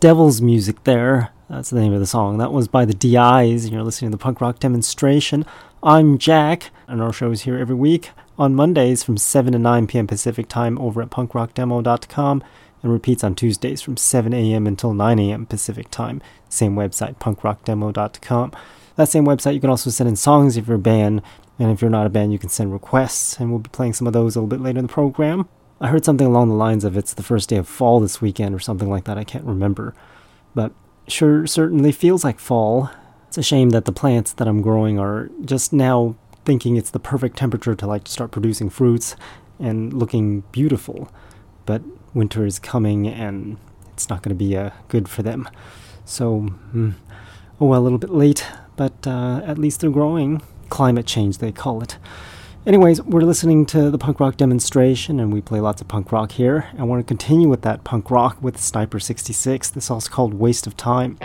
Devil's 0.00 0.40
Music 0.40 0.82
there. 0.84 1.28
That's 1.50 1.68
the 1.68 1.78
name 1.78 1.92
of 1.92 2.00
the 2.00 2.06
song. 2.06 2.38
That 2.38 2.52
was 2.52 2.68
by 2.68 2.86
the 2.86 2.94
DIs, 2.94 3.64
and 3.64 3.72
you're 3.74 3.82
listening 3.82 4.10
to 4.10 4.16
the 4.16 4.22
punk 4.22 4.40
rock 4.40 4.58
demonstration. 4.58 5.44
I'm 5.82 6.16
Jack, 6.16 6.70
and 6.88 7.02
our 7.02 7.12
show 7.12 7.30
is 7.32 7.42
here 7.42 7.58
every 7.58 7.74
week 7.74 8.08
on 8.38 8.54
Mondays 8.54 9.02
from 9.02 9.18
7 9.18 9.52
to 9.52 9.58
9 9.58 9.86
p.m. 9.86 10.06
Pacific 10.06 10.48
time 10.48 10.78
over 10.78 11.02
at 11.02 11.10
punkrockdemo.com 11.10 12.42
and 12.82 12.92
repeats 12.92 13.22
on 13.22 13.34
Tuesdays 13.34 13.82
from 13.82 13.98
7 13.98 14.32
a.m. 14.32 14.66
until 14.66 14.94
9 14.94 15.18
a.m. 15.18 15.44
Pacific 15.44 15.90
time. 15.90 16.22
Same 16.48 16.74
website, 16.74 17.16
punkrockdemo.com. 17.16 18.52
That 18.96 19.08
same 19.10 19.26
website, 19.26 19.52
you 19.52 19.60
can 19.60 19.68
also 19.68 19.90
send 19.90 20.08
in 20.08 20.16
songs 20.16 20.56
if 20.56 20.66
you're 20.66 20.76
a 20.76 20.78
band, 20.78 21.20
and 21.58 21.70
if 21.70 21.82
you're 21.82 21.90
not 21.90 22.06
a 22.06 22.10
band, 22.10 22.32
you 22.32 22.38
can 22.38 22.48
send 22.48 22.72
requests, 22.72 23.38
and 23.38 23.50
we'll 23.50 23.58
be 23.58 23.68
playing 23.68 23.92
some 23.92 24.06
of 24.06 24.14
those 24.14 24.34
a 24.34 24.38
little 24.38 24.48
bit 24.48 24.62
later 24.62 24.78
in 24.78 24.86
the 24.86 24.92
program. 24.92 25.46
I 25.80 25.88
heard 25.88 26.04
something 26.04 26.26
along 26.26 26.48
the 26.48 26.54
lines 26.54 26.84
of 26.84 26.96
it's 26.96 27.14
the 27.14 27.22
first 27.22 27.48
day 27.48 27.56
of 27.56 27.66
fall 27.66 28.00
this 28.00 28.20
weekend 28.20 28.54
or 28.54 28.58
something 28.58 28.90
like 28.90 29.04
that, 29.04 29.16
I 29.16 29.24
can't 29.24 29.44
remember. 29.44 29.94
But 30.54 30.72
sure 31.08 31.46
certainly 31.46 31.92
feels 31.92 32.22
like 32.22 32.38
fall. 32.38 32.90
It's 33.28 33.38
a 33.38 33.42
shame 33.42 33.70
that 33.70 33.86
the 33.86 33.92
plants 33.92 34.32
that 34.34 34.46
I'm 34.46 34.60
growing 34.60 34.98
are 34.98 35.30
just 35.44 35.72
now 35.72 36.16
thinking 36.44 36.76
it's 36.76 36.90
the 36.90 36.98
perfect 36.98 37.38
temperature 37.38 37.74
to 37.74 37.86
like 37.86 38.08
start 38.08 38.30
producing 38.30 38.68
fruits 38.68 39.16
and 39.58 39.92
looking 39.92 40.40
beautiful. 40.52 41.10
But 41.64 41.82
winter 42.12 42.44
is 42.44 42.58
coming 42.58 43.06
and 43.06 43.56
it's 43.92 44.10
not 44.10 44.22
going 44.22 44.36
to 44.36 44.44
be 44.44 44.56
uh, 44.56 44.70
good 44.88 45.08
for 45.08 45.22
them. 45.22 45.48
So, 46.04 46.48
mm, 46.74 46.94
oh 47.60 47.66
well, 47.66 47.80
a 47.80 47.84
little 47.84 47.98
bit 47.98 48.10
late, 48.10 48.46
but 48.76 49.06
uh, 49.06 49.40
at 49.44 49.58
least 49.58 49.80
they're 49.80 49.90
growing. 49.90 50.42
Climate 50.68 51.06
change, 51.06 51.38
they 51.38 51.52
call 51.52 51.82
it. 51.82 51.96
Anyways, 52.66 53.00
we're 53.02 53.22
listening 53.22 53.64
to 53.66 53.90
the 53.90 53.96
punk 53.96 54.20
rock 54.20 54.36
demonstration, 54.36 55.18
and 55.18 55.32
we 55.32 55.40
play 55.40 55.60
lots 55.60 55.80
of 55.80 55.88
punk 55.88 56.12
rock 56.12 56.32
here. 56.32 56.68
I 56.78 56.82
want 56.82 57.00
to 57.00 57.08
continue 57.08 57.48
with 57.48 57.62
that 57.62 57.84
punk 57.84 58.10
rock 58.10 58.36
with 58.42 58.60
Sniper 58.60 59.00
66. 59.00 59.70
This 59.70 59.86
song's 59.86 60.08
called 60.08 60.34
Waste 60.34 60.66
of 60.66 60.76
Time. 60.76 61.16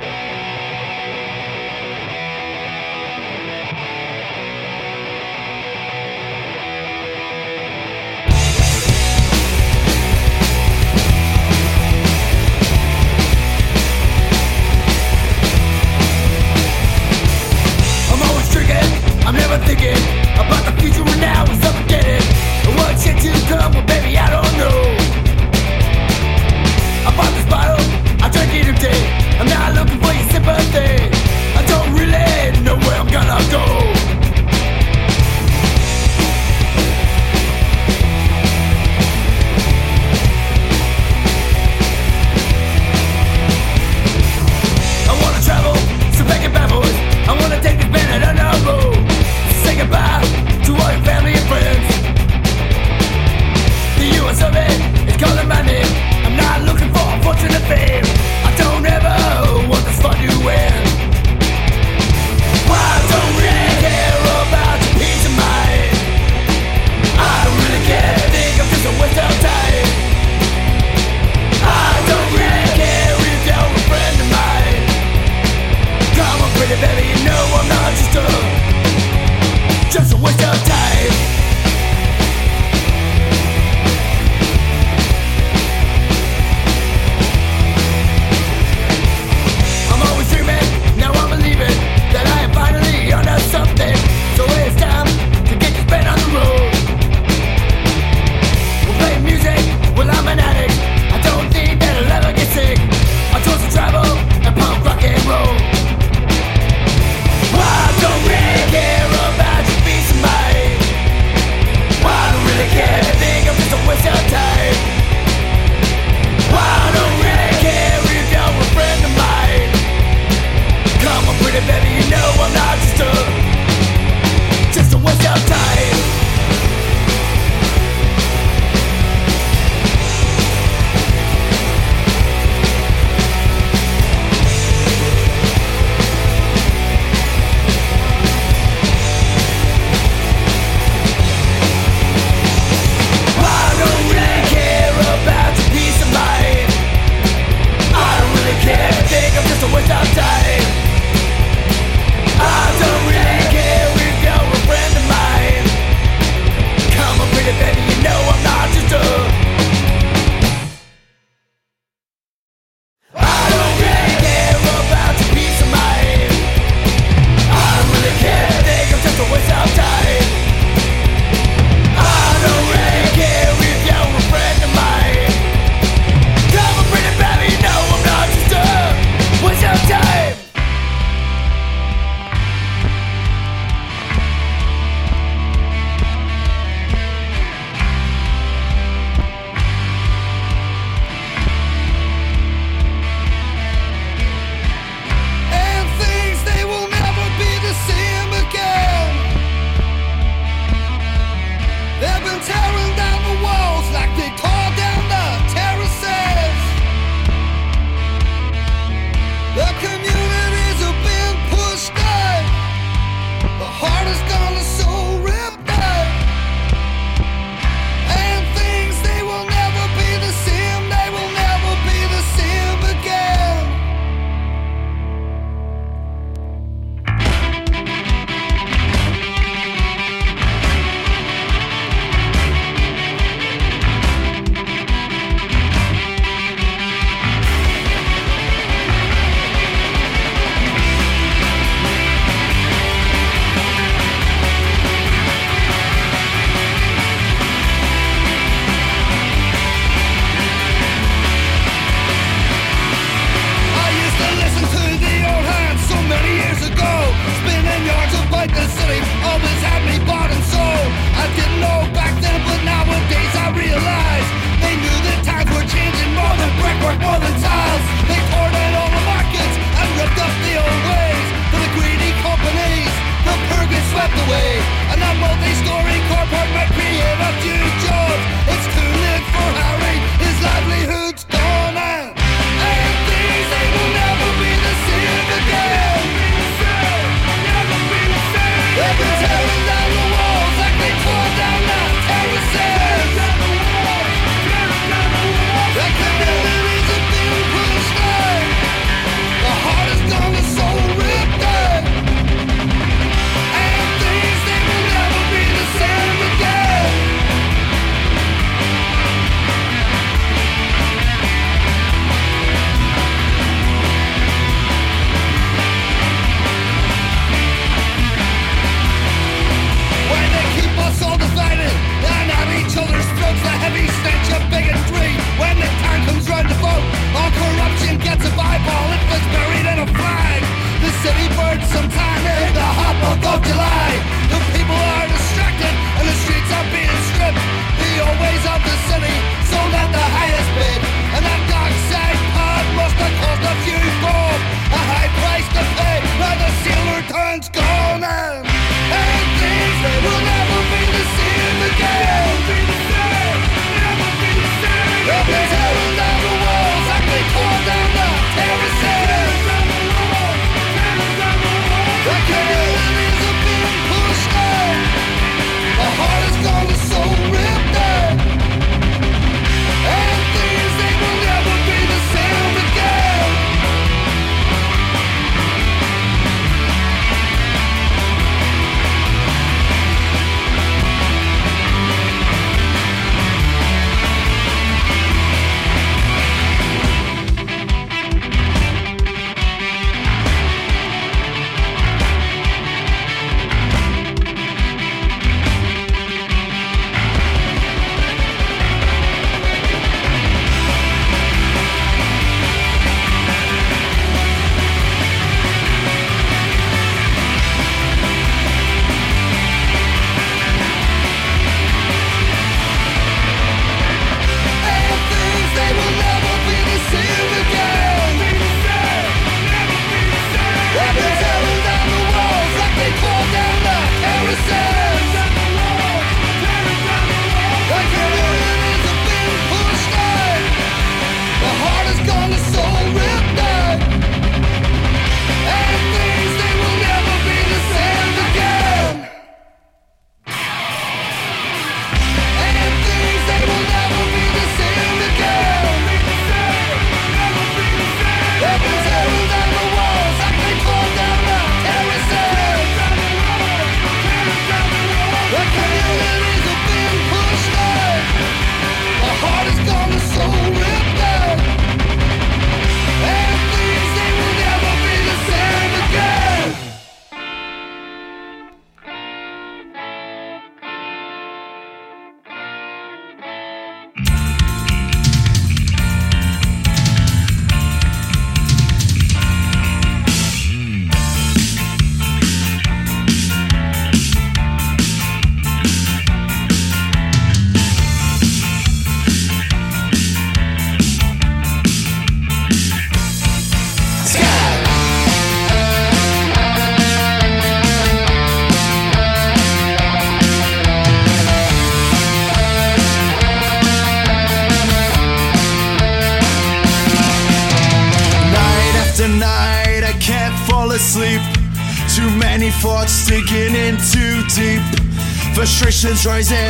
Frustrations 515.95 516.31
rising, 516.31 516.44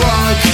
Punk 0.00 0.49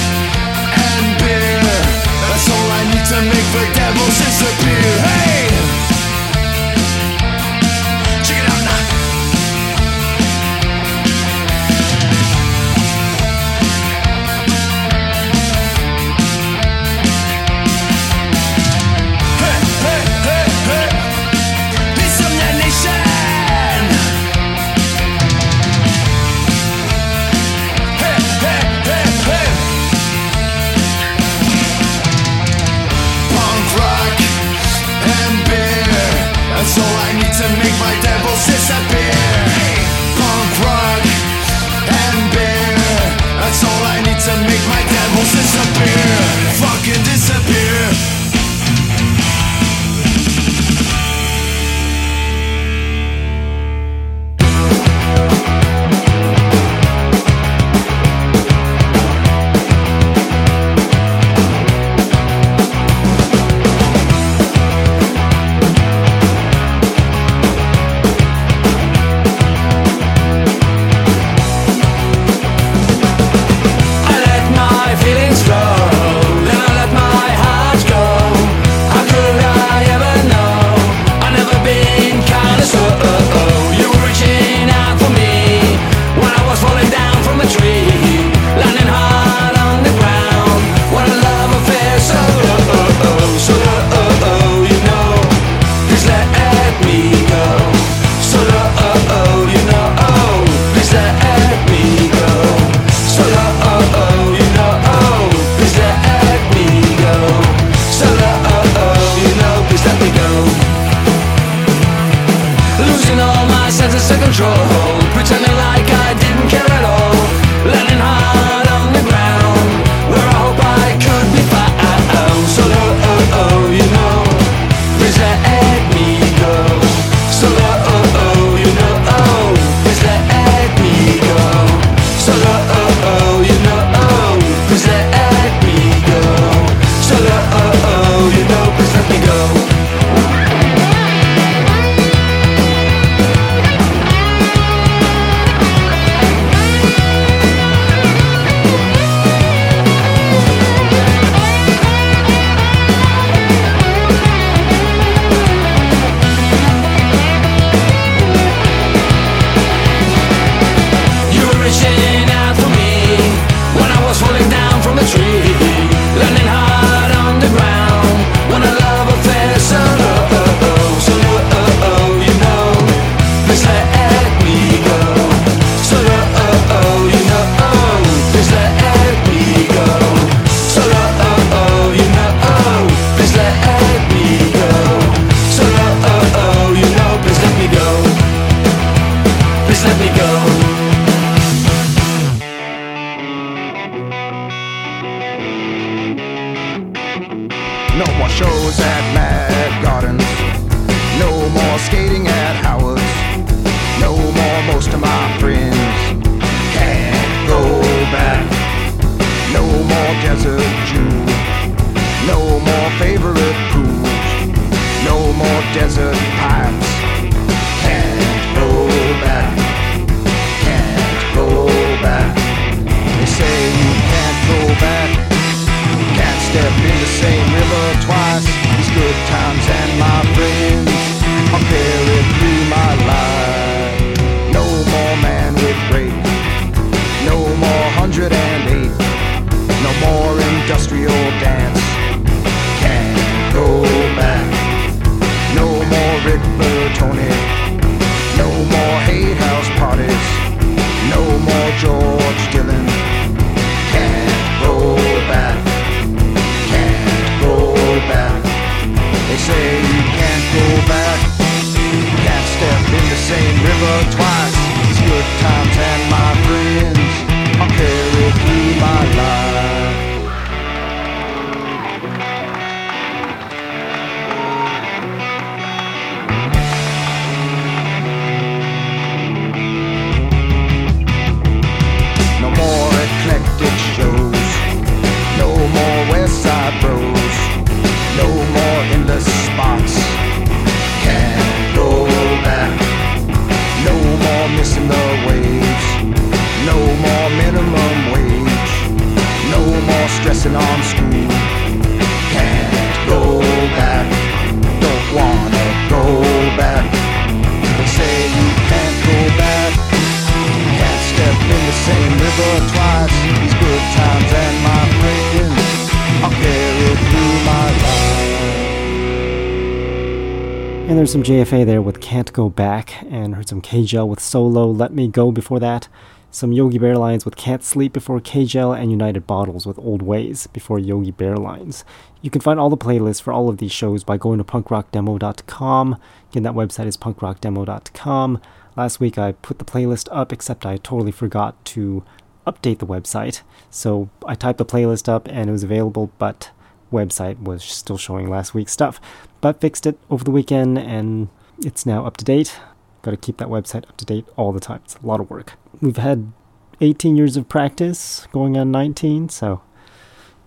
JFA 321.47 321.65
there 321.65 321.81
with 321.81 322.01
Can't 322.01 322.33
Go 322.33 322.49
Back, 322.49 323.05
and 323.05 323.37
heard 323.37 323.49
some 323.49 323.63
KGL 323.63 324.09
with 324.09 324.19
Solo, 324.19 324.67
Let 324.69 324.93
Me 324.93 325.07
Go 325.07 325.31
before 325.31 325.61
that. 325.61 325.87
Some 326.33 326.51
Yogi 326.51 326.77
Bear 326.77 326.99
lines 326.99 327.25
with 327.25 327.37
Can't 327.37 327.63
Sleep 327.63 327.93
before 327.93 328.19
KGL, 328.19 328.77
and 328.77 328.91
United 328.91 329.29
Bottles 329.29 329.65
with 329.65 329.79
Old 329.79 330.03
Ways 330.03 330.49
before 330.49 330.81
Yogi 330.81 331.13
Bear 331.13 331.37
lines. 331.37 331.85
You 332.21 332.31
can 332.31 332.41
find 332.41 332.59
all 332.59 332.69
the 332.69 332.77
playlists 332.77 333.23
for 333.23 333.33
all 333.33 333.49
of 333.49 333.59
these 333.59 333.71
shows 333.71 334.03
by 334.03 334.17
going 334.17 334.39
to 334.39 334.45
punkrockdemo.com. 334.45 336.01
Again, 336.33 336.43
that 336.43 336.55
website 336.55 336.87
is 336.87 336.97
punkrockdemo.com. 336.97 338.41
Last 338.77 338.99
week 338.99 339.17
I 339.17 339.31
put 339.31 339.61
the 339.61 339.65
playlist 339.65 340.09
up, 340.11 340.33
except 340.33 340.67
I 340.67 340.79
totally 340.79 341.13
forgot 341.13 341.65
to 341.67 342.03
update 342.45 342.81
the 342.81 342.89
website. 342.89 343.43
So 343.71 344.11
I 344.27 344.35
typed 344.35 344.59
the 344.59 344.67
playlist 344.67 345.09
up 345.09 345.29
and 345.29 345.49
it 345.49 345.53
was 345.53 345.63
available, 345.63 346.11
but 346.19 346.51
website 346.93 347.43
was 347.43 347.63
still 347.65 347.99
showing 347.99 348.29
last 348.29 348.55
week's 348.55 348.73
stuff. 348.73 349.01
But 349.41 349.61
fixed 349.61 349.87
it 349.87 349.99
over 350.11 350.25
the 350.25 350.31
weekend 350.31 350.79
and 350.79 351.29
it's 351.65 351.87
now 351.87 352.07
up 352.07 352.17
to 352.19 352.25
date. 352.25 352.59
Got 353.03 353.13
to 353.13 353.17
keep 353.17 353.39
that 353.39 353.49
website 353.49 353.89
up 353.89 353.97
to 353.99 354.05
date 354.05 354.27
all 354.37 354.53
the 354.53 354.61
time. 354.61 354.81
It's 354.85 354.97
a 354.97 355.07
lot 355.07 355.21
of 355.21 355.31
work. 355.31 355.55
We've 355.81 355.97
had 355.97 356.33
18 356.81 357.17
years 357.17 357.37
of 357.37 357.49
practice, 357.49 358.27
going 358.33 358.57
on 358.57 358.71
19, 358.71 359.29
so 359.29 359.63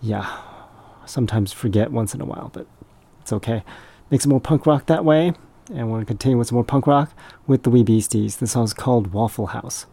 yeah, 0.01 0.41
sometimes 1.05 1.51
forget 1.51 1.91
once 1.91 2.13
in 2.13 2.21
a 2.21 2.25
while, 2.25 2.51
but 2.53 2.67
it's 3.21 3.33
okay. 3.33 3.63
Make 4.11 4.21
some 4.21 4.31
more 4.31 4.39
punk 4.39 4.65
rock 4.65 4.85
that 4.87 5.05
way, 5.05 5.33
and 5.69 5.87
we're 5.87 5.97
going 5.97 6.01
to 6.01 6.05
continue 6.05 6.37
with 6.37 6.47
some 6.47 6.55
more 6.55 6.63
punk 6.63 6.87
rock 6.87 7.11
with 7.47 7.63
the 7.63 7.69
Wee 7.69 7.83
Beasties. 7.83 8.37
This 8.37 8.51
song's 8.51 8.73
called 8.73 9.13
Waffle 9.13 9.47
House. 9.47 9.85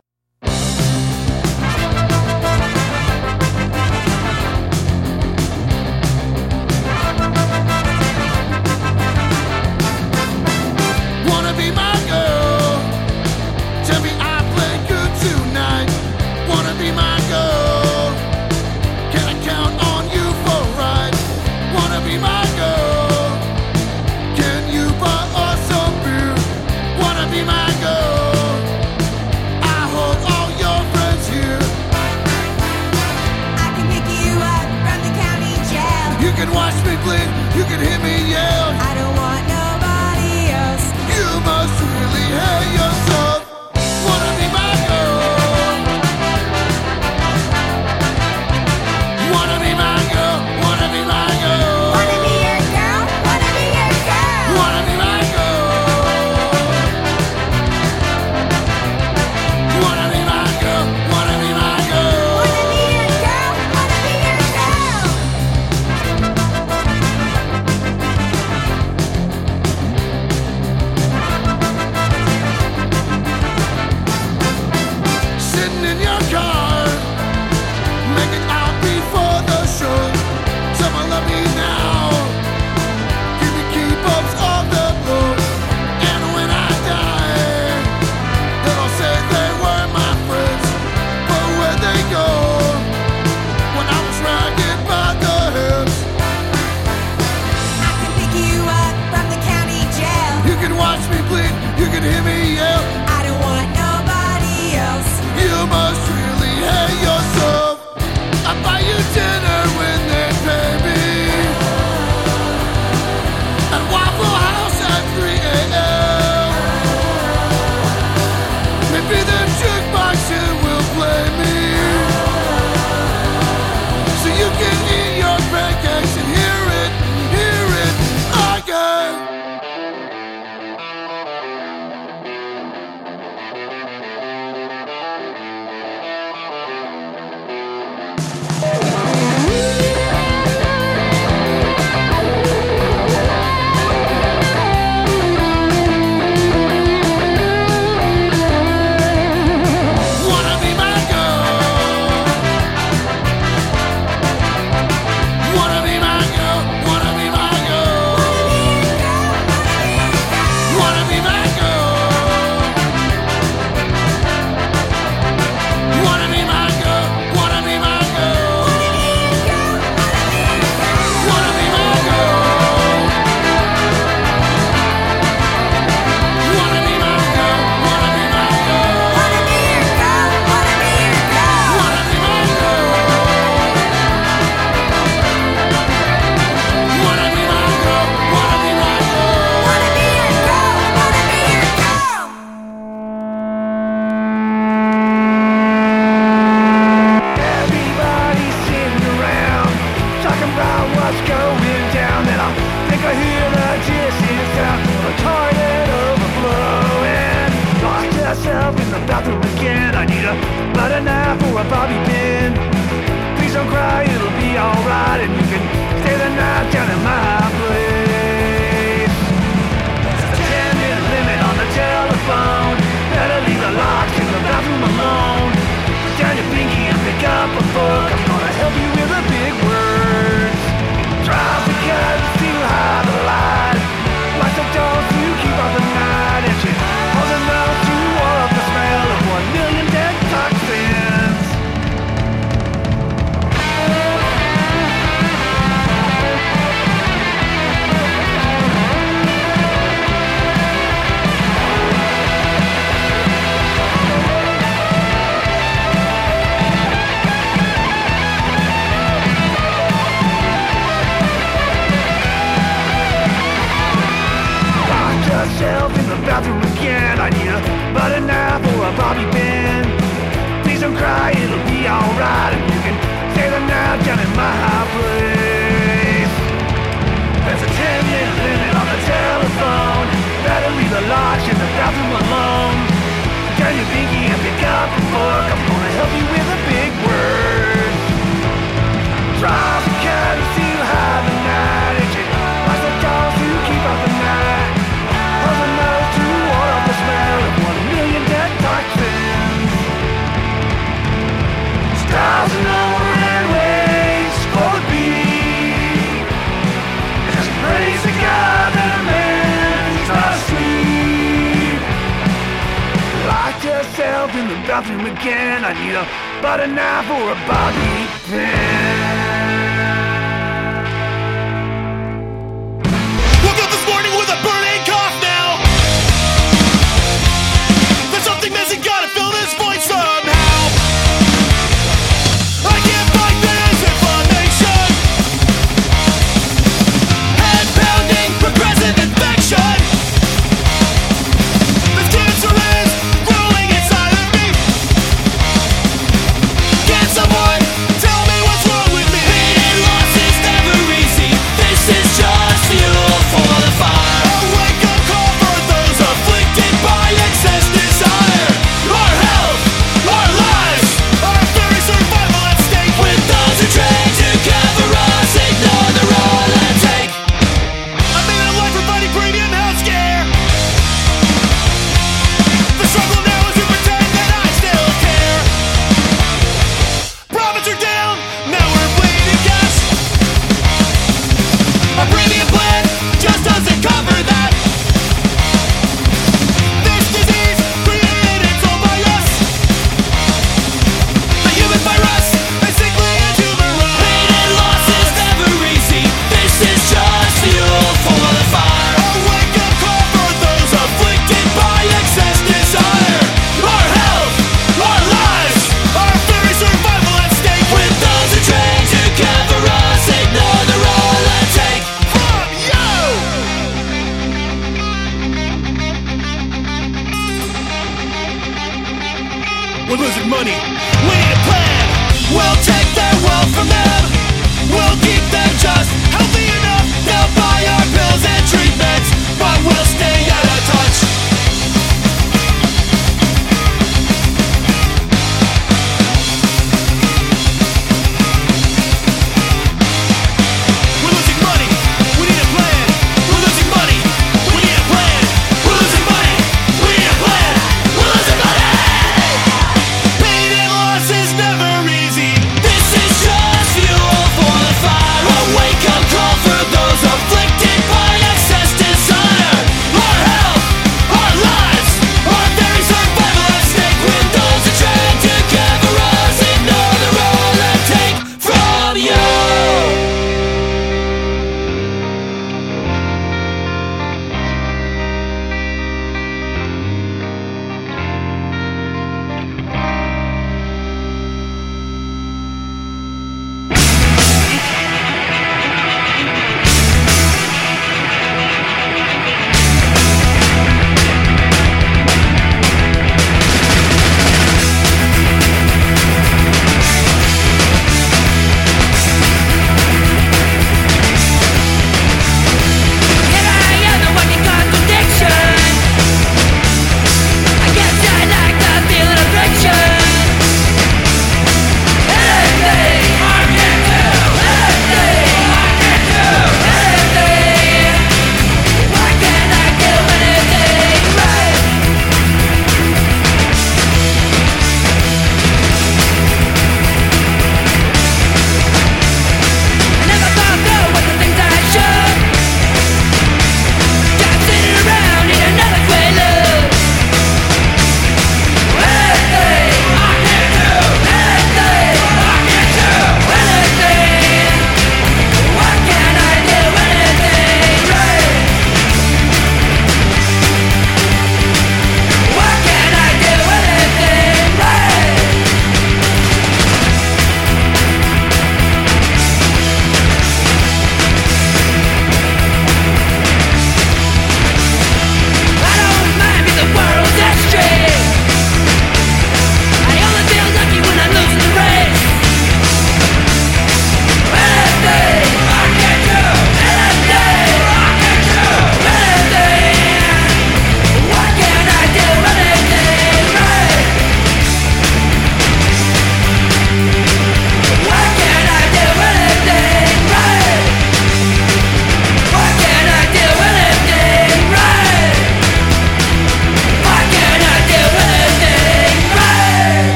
bathroom 314.77 315.07
again. 315.07 315.65
I 315.65 315.73
need 315.73 315.95
a 315.95 316.05
butter 316.43 316.67
knife 316.67 317.09
or 317.09 317.33
a 317.33 317.37
bobby 317.49 318.07
pin. 318.29 319.16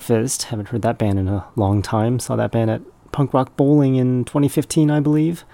With 0.00 0.06
Breakfast. 0.06 0.44
Haven't 0.44 0.68
heard 0.68 0.80
that 0.80 0.96
band 0.96 1.18
in 1.18 1.28
a 1.28 1.46
long 1.56 1.82
time. 1.82 2.18
Saw 2.18 2.34
that 2.36 2.50
band 2.50 2.70
at 2.70 2.80
Punk 3.12 3.34
Rock 3.34 3.54
Bowling 3.58 3.96
in 3.96 4.24
2015, 4.24 4.90
I 4.90 4.98
believe. 4.98 5.44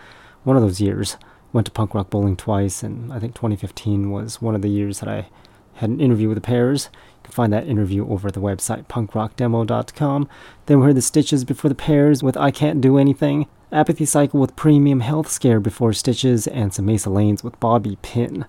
One 0.44 0.56
of 0.56 0.62
those 0.62 0.80
years. 0.80 1.16
Went 1.52 1.64
to 1.64 1.72
Punk 1.72 1.94
Rock 1.94 2.10
Bowling 2.10 2.36
twice, 2.36 2.84
and 2.84 3.12
I 3.12 3.18
think 3.18 3.34
2015 3.34 4.12
was 4.12 4.40
one 4.40 4.54
of 4.54 4.62
the 4.62 4.68
years 4.68 5.00
that 5.00 5.08
I 5.08 5.26
had 5.74 5.90
an 5.90 6.00
interview 6.00 6.28
with 6.28 6.36
the 6.36 6.42
Pears. 6.42 6.90
You 6.92 7.24
can 7.24 7.32
find 7.32 7.52
that 7.52 7.66
interview 7.66 8.08
over 8.08 8.28
at 8.28 8.34
the 8.34 8.40
website 8.40 8.86
punkrockdemo.com. 8.86 10.28
Then 10.66 10.78
we 10.78 10.86
heard 10.86 10.96
the 10.96 11.02
Stitches 11.02 11.44
before 11.44 11.68
the 11.68 11.74
Pears 11.74 12.22
with 12.22 12.36
I 12.36 12.52
Can't 12.52 12.80
Do 12.80 12.98
Anything. 12.98 13.46
Apathy 13.72 14.04
Cycle 14.04 14.38
with 14.38 14.54
Premium 14.54 15.00
Health 15.00 15.28
Scare 15.28 15.58
before 15.58 15.92
Stitches, 15.92 16.46
and 16.46 16.72
some 16.72 16.86
Mesa 16.86 17.10
Lanes 17.10 17.42
with 17.42 17.58
Bobby 17.58 17.98
Pin 18.00 18.44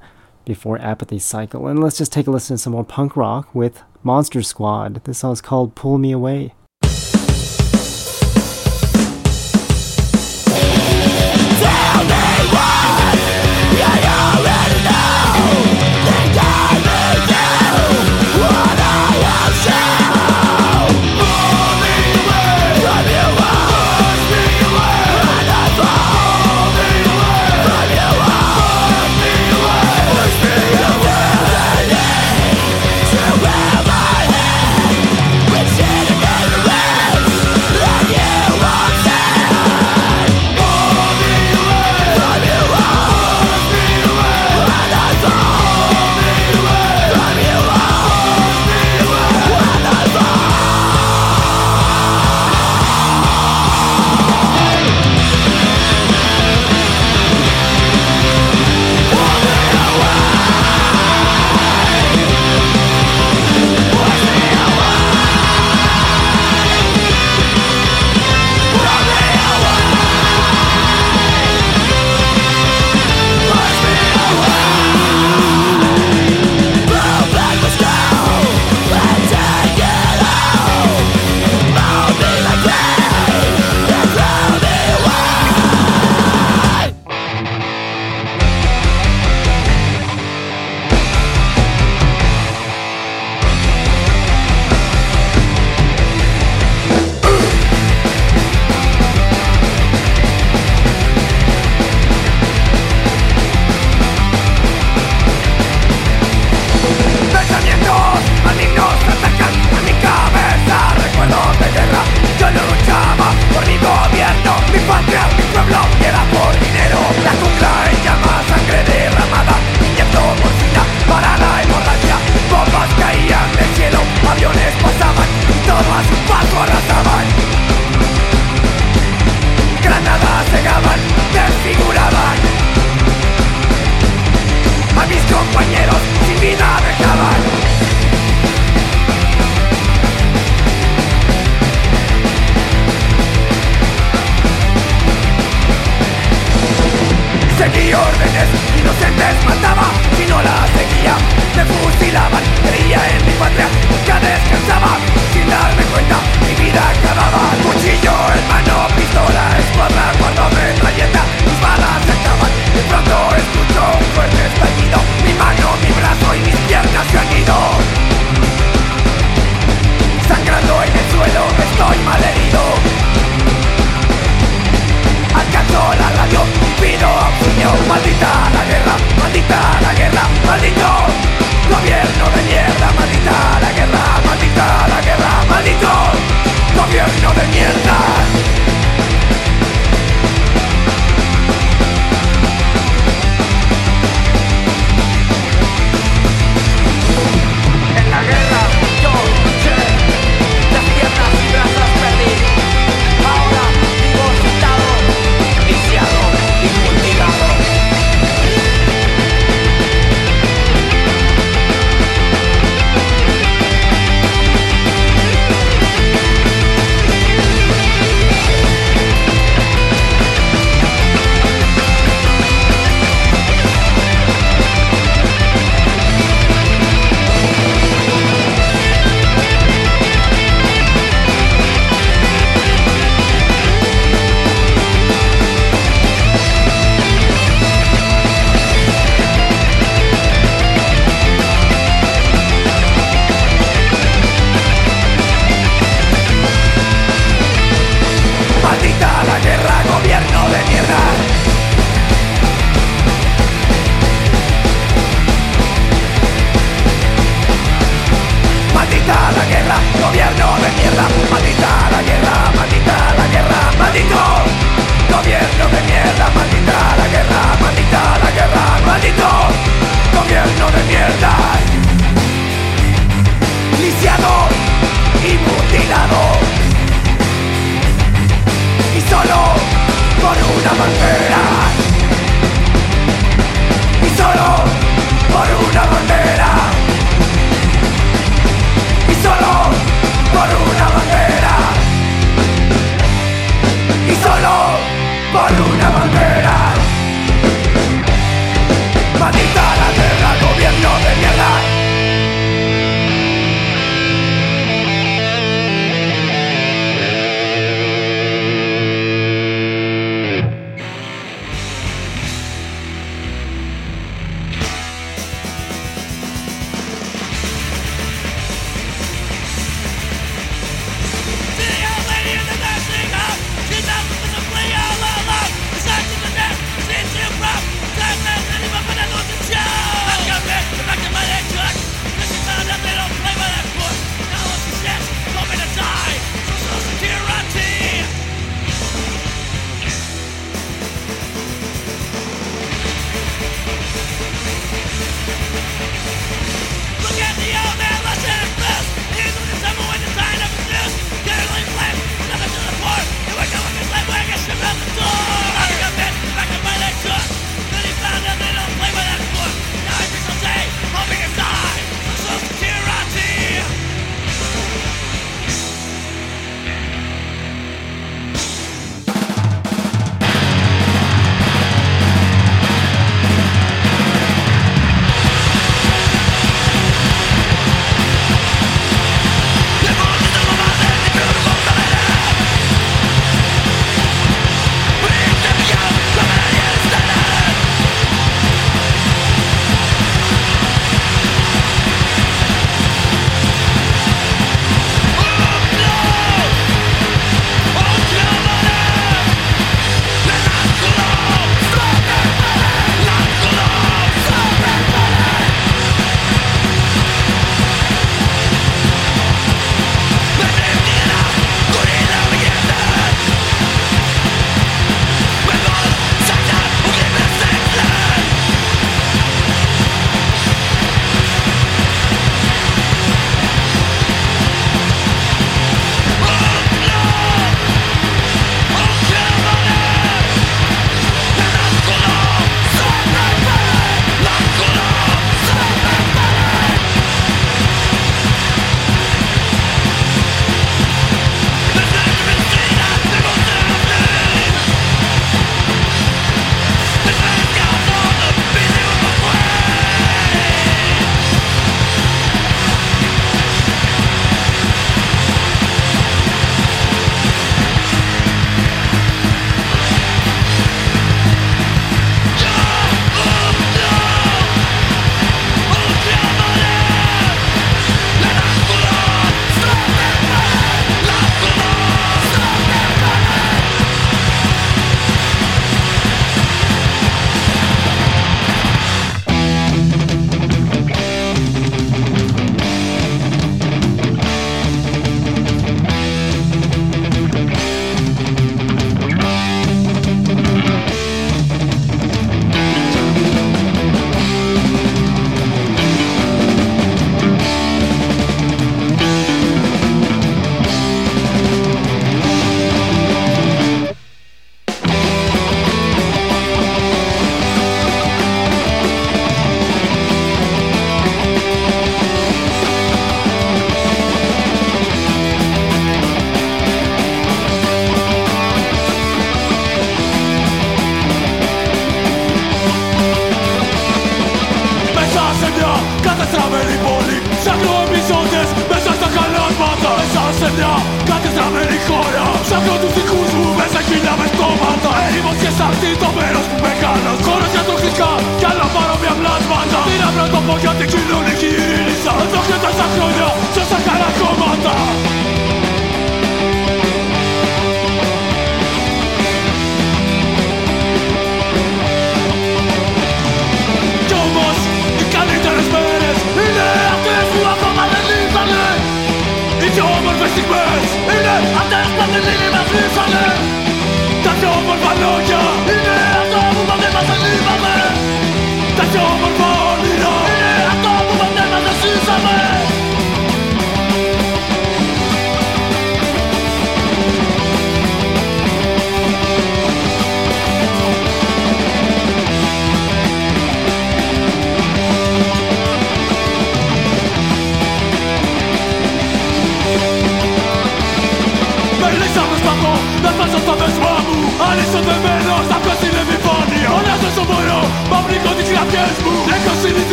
before 0.45 0.79
Apathy 0.79 1.17
Cycle. 1.17 1.67
And 1.67 1.83
let's 1.83 1.97
just 1.97 2.13
take 2.13 2.27
a 2.27 2.31
listen 2.31 2.55
to 2.55 2.61
some 2.61 2.73
more 2.73 2.85
punk 2.85 3.17
rock 3.17 3.53
with 3.55 3.81
Monster 4.03 4.41
Squad. 4.41 5.01
This 5.03 5.19
song 5.19 5.33
is 5.33 5.41
called 5.41 5.75
Pull 5.75 5.97
Me 5.97 6.11
Away. 6.11 6.53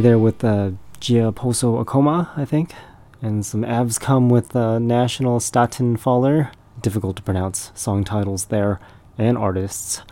There 0.00 0.18
with 0.18 0.44
uh, 0.44 0.72
Gia 1.00 1.32
Poso 1.32 1.82
Akoma, 1.82 2.28
I 2.36 2.44
think. 2.44 2.72
And 3.20 3.44
some 3.44 3.62
Avskum 3.62 4.30
with 4.30 4.54
uh, 4.54 4.78
National 4.78 5.40
Staten 5.40 5.96
Faller. 5.96 6.52
Difficult 6.80 7.16
to 7.16 7.22
pronounce 7.22 7.72
song 7.74 8.04
titles 8.04 8.46
there 8.46 8.78
and 9.16 9.36
artists. 9.36 10.02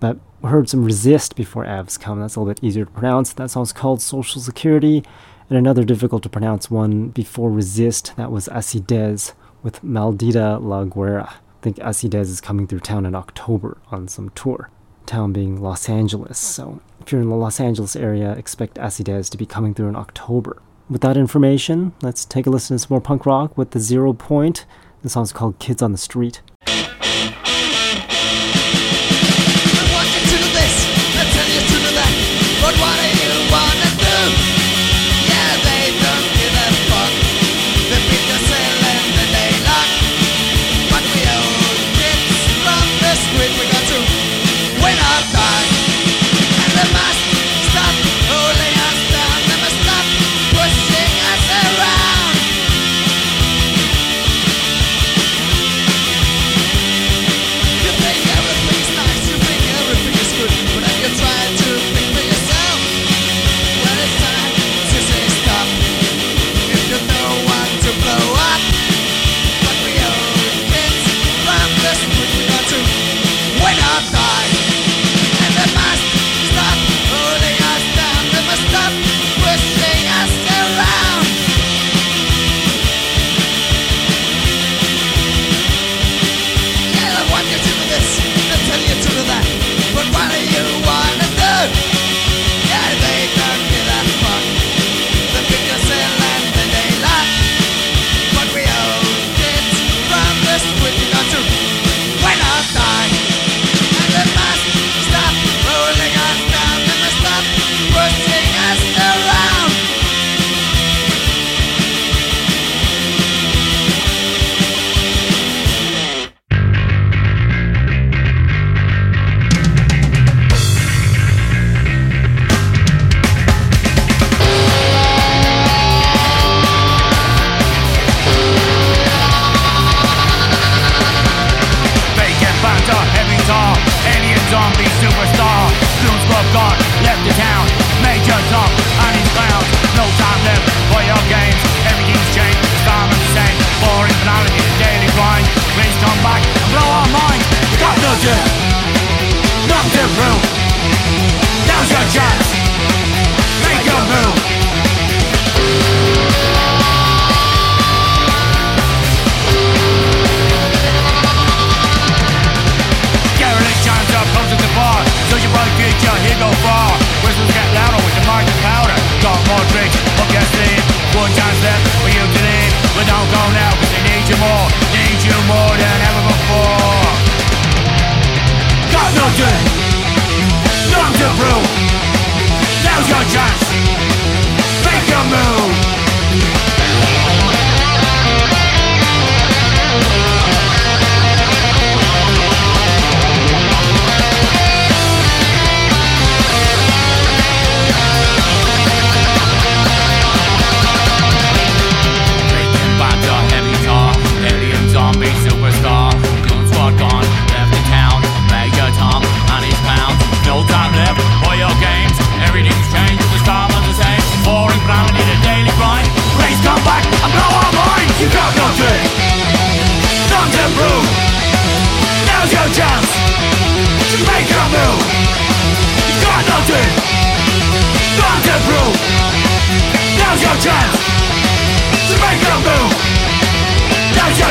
But 0.00 0.18
heard 0.44 0.68
some 0.68 0.84
Resist 0.84 1.34
before 1.34 1.64
Avskum. 1.64 2.20
That's 2.20 2.36
a 2.36 2.40
little 2.40 2.52
bit 2.52 2.62
easier 2.62 2.84
to 2.84 2.90
pronounce. 2.90 3.32
That 3.32 3.50
song's 3.50 3.72
called 3.72 4.02
Social 4.02 4.40
Security. 4.40 5.02
And 5.48 5.58
another 5.58 5.84
difficult 5.84 6.22
to 6.24 6.28
pronounce 6.28 6.70
one 6.70 7.08
before 7.08 7.50
Resist, 7.50 8.14
that 8.16 8.30
was 8.30 8.48
Acidez 8.48 9.32
with 9.62 9.82
Maldita 9.82 10.62
La 10.62 10.84
Guerra. 10.84 11.30
I 11.30 11.62
think 11.62 11.76
Acidez 11.78 12.28
is 12.28 12.40
coming 12.40 12.66
through 12.66 12.80
town 12.80 13.06
in 13.06 13.14
October 13.14 13.78
on 13.90 14.08
some 14.08 14.28
tour 14.30 14.68
town 15.06 15.32
being 15.32 15.60
Los 15.60 15.88
Angeles. 15.88 16.38
So 16.38 16.80
if 17.00 17.12
you're 17.12 17.20
in 17.20 17.28
the 17.28 17.36
Los 17.36 17.60
Angeles 17.60 17.96
area, 17.96 18.32
expect 18.32 18.78
Acidez 18.78 19.28
to 19.30 19.38
be 19.38 19.46
coming 19.46 19.74
through 19.74 19.88
in 19.88 19.96
October. 19.96 20.62
With 20.88 21.00
that 21.02 21.16
information, 21.16 21.92
let's 22.02 22.24
take 22.24 22.46
a 22.46 22.50
listen 22.50 22.76
to 22.76 22.78
some 22.78 22.88
more 22.90 23.00
punk 23.00 23.26
rock 23.26 23.56
with 23.56 23.70
the 23.70 23.80
Zero 23.80 24.12
Point. 24.12 24.66
The 25.02 25.08
song's 25.08 25.32
called 25.32 25.58
Kids 25.58 25.82
on 25.82 25.92
the 25.92 25.98
Street. 25.98 26.42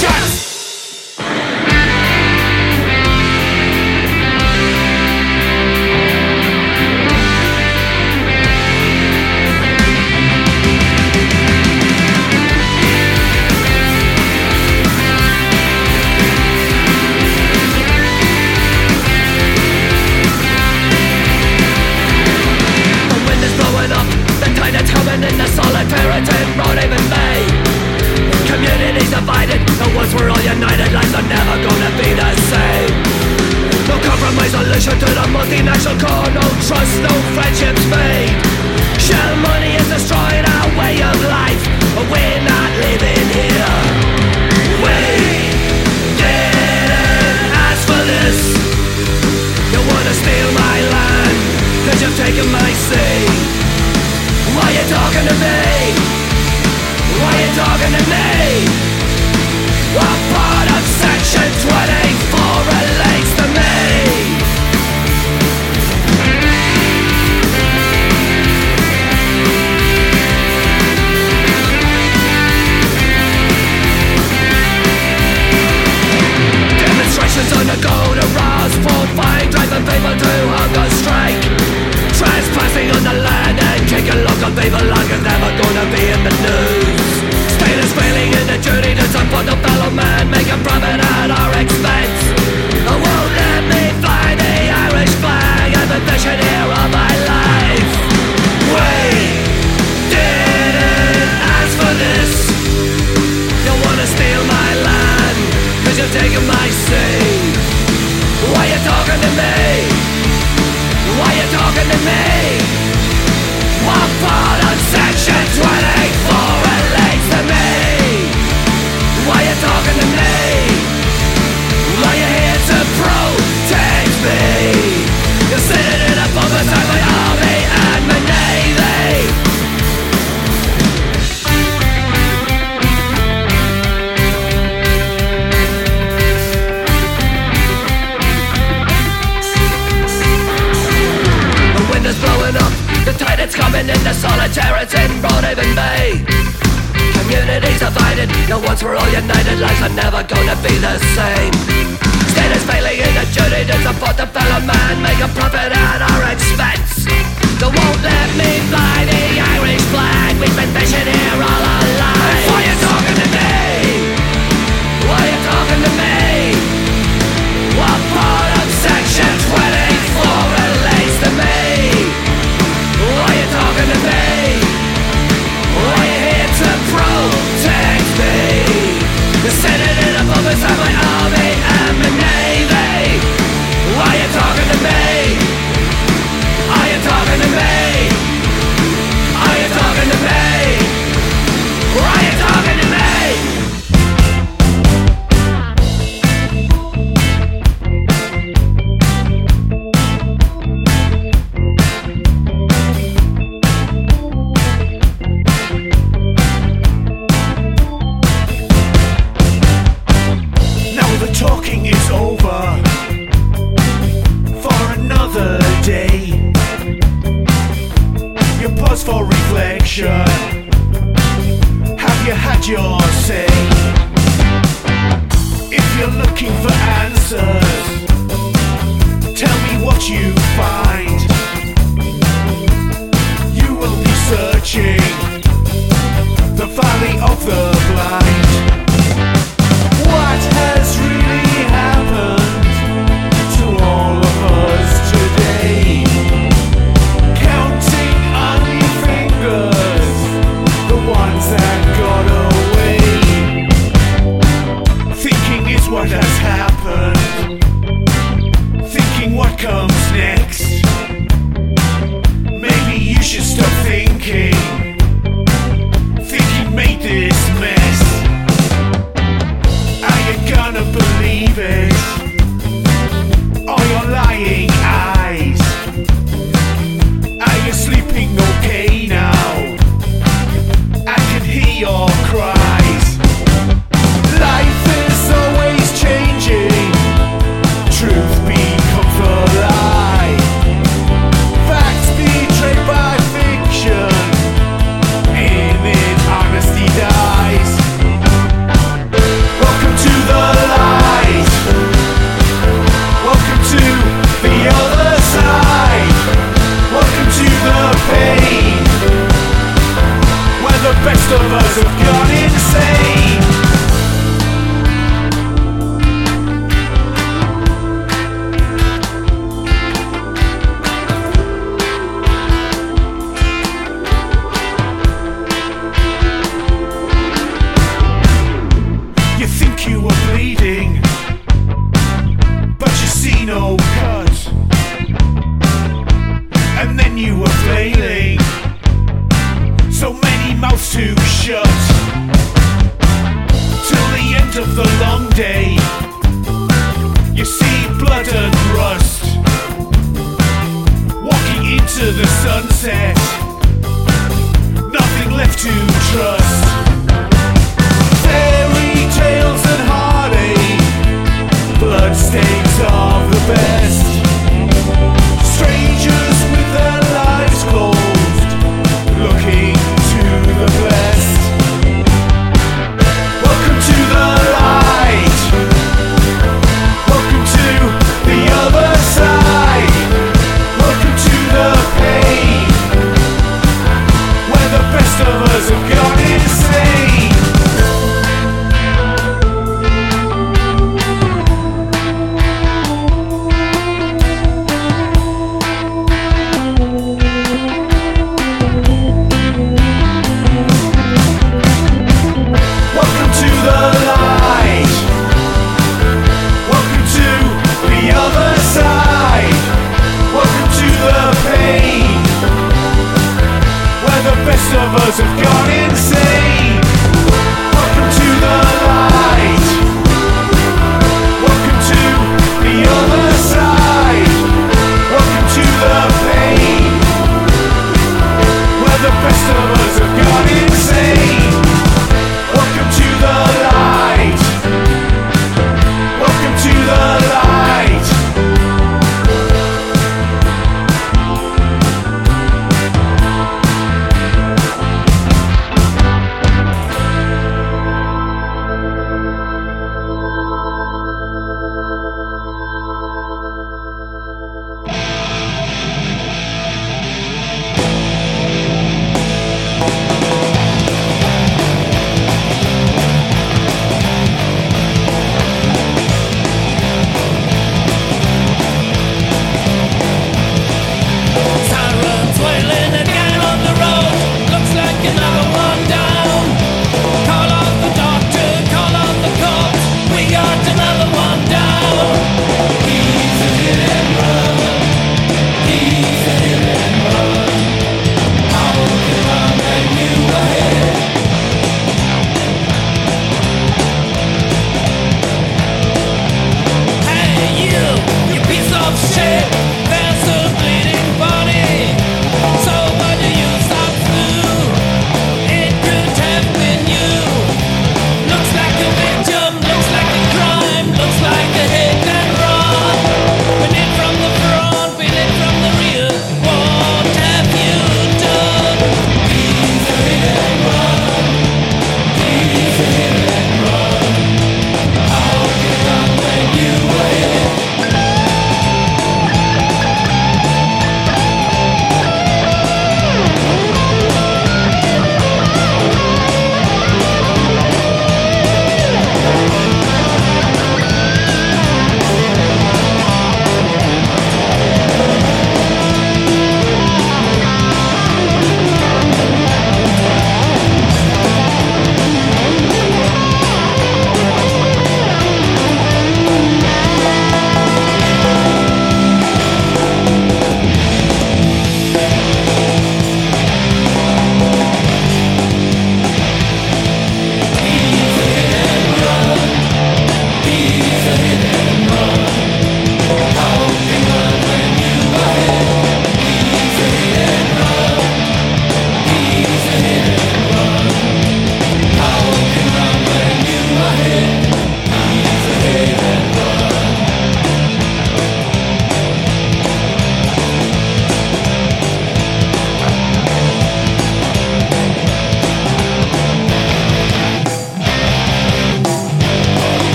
Now's 0.00 0.31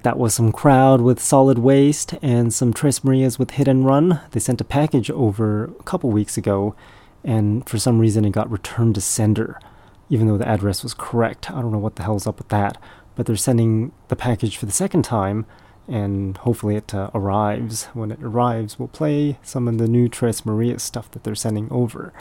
Back. 0.00 0.04
That 0.04 0.18
was 0.18 0.34
some 0.34 0.50
crowd 0.50 1.02
with 1.02 1.20
Solid 1.20 1.58
Waste 1.58 2.14
and 2.22 2.54
some 2.54 2.72
Tres 2.72 3.04
Marias 3.04 3.38
with 3.38 3.52
Hit 3.52 3.68
and 3.68 3.84
Run. 3.84 4.20
They 4.30 4.40
sent 4.40 4.60
a 4.62 4.64
package 4.64 5.10
over 5.10 5.64
a 5.64 5.82
couple 5.82 6.10
weeks 6.10 6.38
ago, 6.38 6.74
and 7.22 7.68
for 7.68 7.78
some 7.78 7.98
reason 7.98 8.24
it 8.24 8.30
got 8.30 8.50
returned 8.50 8.94
to 8.94 9.02
sender, 9.02 9.60
even 10.08 10.26
though 10.26 10.38
the 10.38 10.48
address 10.48 10.82
was 10.82 10.94
correct. 10.94 11.50
I 11.50 11.60
don't 11.60 11.70
know 11.70 11.78
what 11.78 11.96
the 11.96 12.02
hell's 12.02 12.26
up 12.26 12.38
with 12.38 12.48
that, 12.48 12.78
but 13.14 13.26
they're 13.26 13.36
sending 13.36 13.92
the 14.08 14.16
package 14.16 14.56
for 14.56 14.64
the 14.64 14.72
second 14.72 15.02
time, 15.02 15.44
and 15.86 16.36
hopefully 16.38 16.76
it 16.76 16.94
uh, 16.94 17.10
arrives. 17.14 17.84
When 17.92 18.10
it 18.10 18.22
arrives, 18.22 18.78
we'll 18.78 18.88
play 18.88 19.38
some 19.42 19.68
of 19.68 19.76
the 19.76 19.86
new 19.86 20.08
Tres 20.08 20.46
Marias 20.46 20.82
stuff 20.82 21.10
that 21.10 21.24
they're 21.24 21.34
sending 21.34 21.68
over. 21.70 22.14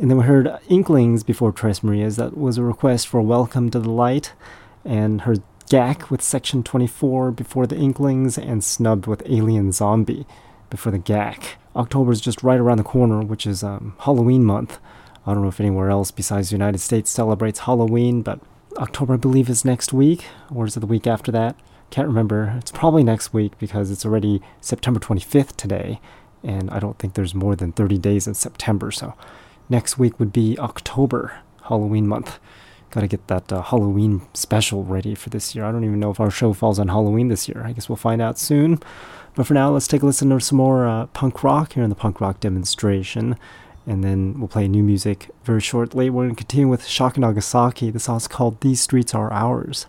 And 0.00 0.10
then 0.10 0.16
we 0.16 0.24
heard 0.24 0.58
Inklings 0.68 1.24
before 1.24 1.52
Tres 1.52 1.82
Marias. 1.82 2.16
That 2.16 2.38
was 2.38 2.56
a 2.56 2.62
request 2.62 3.06
for 3.06 3.20
Welcome 3.20 3.70
to 3.70 3.78
the 3.78 3.90
Light, 3.90 4.32
and 4.84 5.20
heard 5.20 5.42
Gak 5.72 6.10
with 6.10 6.20
Section 6.20 6.62
24 6.62 7.30
before 7.30 7.66
the 7.66 7.78
Inklings, 7.78 8.36
and 8.36 8.62
Snubbed 8.62 9.06
with 9.06 9.22
Alien 9.24 9.72
Zombie 9.72 10.26
before 10.68 10.92
the 10.92 10.98
Gak. 10.98 11.56
October 11.74 12.12
is 12.12 12.20
just 12.20 12.42
right 12.42 12.60
around 12.60 12.76
the 12.76 12.84
corner, 12.84 13.22
which 13.22 13.46
is 13.46 13.62
um, 13.64 13.96
Halloween 14.00 14.44
month. 14.44 14.78
I 15.26 15.32
don't 15.32 15.40
know 15.42 15.48
if 15.48 15.60
anywhere 15.60 15.88
else 15.88 16.10
besides 16.10 16.50
the 16.50 16.56
United 16.56 16.80
States 16.80 17.10
celebrates 17.10 17.60
Halloween, 17.60 18.20
but 18.20 18.38
October, 18.76 19.14
I 19.14 19.16
believe, 19.16 19.48
is 19.48 19.64
next 19.64 19.94
week, 19.94 20.26
or 20.54 20.66
is 20.66 20.76
it 20.76 20.80
the 20.80 20.86
week 20.86 21.06
after 21.06 21.32
that? 21.32 21.56
Can't 21.88 22.06
remember. 22.06 22.54
It's 22.58 22.70
probably 22.70 23.02
next 23.02 23.32
week 23.32 23.58
because 23.58 23.90
it's 23.90 24.04
already 24.04 24.42
September 24.60 25.00
25th 25.00 25.56
today, 25.56 26.02
and 26.42 26.70
I 26.70 26.80
don't 26.80 26.98
think 26.98 27.14
there's 27.14 27.34
more 27.34 27.56
than 27.56 27.72
30 27.72 27.96
days 27.96 28.26
in 28.26 28.34
September, 28.34 28.90
so 28.90 29.14
next 29.70 29.98
week 29.98 30.20
would 30.20 30.34
be 30.34 30.58
October, 30.58 31.40
Halloween 31.62 32.06
month. 32.06 32.38
Gotta 32.92 33.08
get 33.08 33.26
that 33.28 33.50
uh, 33.50 33.62
Halloween 33.62 34.20
special 34.34 34.84
ready 34.84 35.14
for 35.14 35.30
this 35.30 35.54
year. 35.54 35.64
I 35.64 35.72
don't 35.72 35.82
even 35.82 35.98
know 35.98 36.10
if 36.10 36.20
our 36.20 36.30
show 36.30 36.52
falls 36.52 36.78
on 36.78 36.88
Halloween 36.88 37.28
this 37.28 37.48
year. 37.48 37.62
I 37.64 37.72
guess 37.72 37.88
we'll 37.88 37.96
find 37.96 38.20
out 38.20 38.38
soon. 38.38 38.78
But 39.34 39.46
for 39.46 39.54
now, 39.54 39.70
let's 39.70 39.88
take 39.88 40.02
a 40.02 40.06
listen 40.06 40.28
to 40.28 40.38
some 40.40 40.58
more 40.58 40.86
uh, 40.86 41.06
punk 41.06 41.42
rock 41.42 41.72
here 41.72 41.82
in 41.82 41.88
the 41.88 41.96
punk 41.96 42.20
rock 42.20 42.38
demonstration. 42.38 43.38
And 43.86 44.04
then 44.04 44.38
we'll 44.38 44.48
play 44.48 44.68
new 44.68 44.82
music 44.82 45.30
very 45.42 45.62
shortly. 45.62 46.10
We're 46.10 46.24
going 46.24 46.36
to 46.36 46.38
continue 46.38 46.68
with 46.68 46.86
Shock 46.86 47.16
Nagasaki. 47.16 47.90
The 47.90 47.98
song's 47.98 48.28
called 48.28 48.60
These 48.60 48.82
Streets 48.82 49.14
Are 49.14 49.32
Ours. 49.32 49.86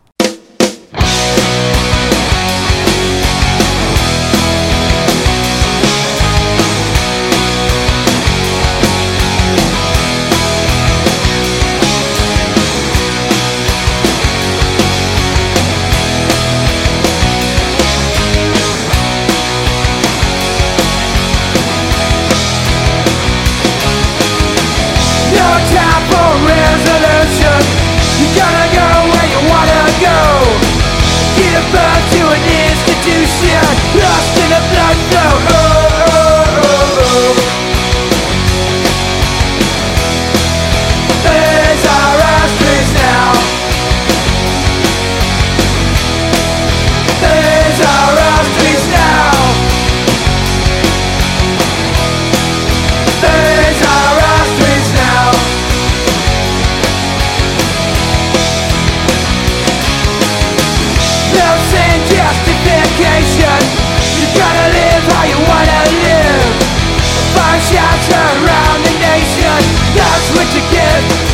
quick 70.43 70.61
to 70.61 70.71
get. 70.71 71.32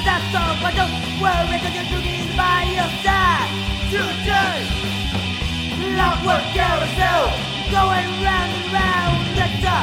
A 0.00 0.02
disaster. 0.02 0.46
But 0.62 0.74
don't 0.76 0.92
worry, 1.20 1.58
cause 1.60 1.74
your 1.74 1.84
Judy's 1.84 2.28
by 2.36 2.64
your 2.72 2.90
side. 3.04 3.50
Today, 3.90 4.64
Clockwork 5.76 6.44
Carousel. 6.56 7.24
Going 7.70 8.10
round 8.24 8.50
and 8.56 8.72
round. 8.72 9.20
It's 9.36 9.64
a 9.64 9.80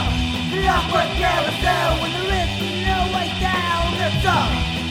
Clockwork 0.52 1.12
Carousel. 1.22 1.90
When 2.02 2.12
there 2.12 2.34
is 2.42 2.54
no 2.86 2.98
way 3.14 3.30
down, 3.40 3.86
it's 4.06 4.26
a 4.26 4.42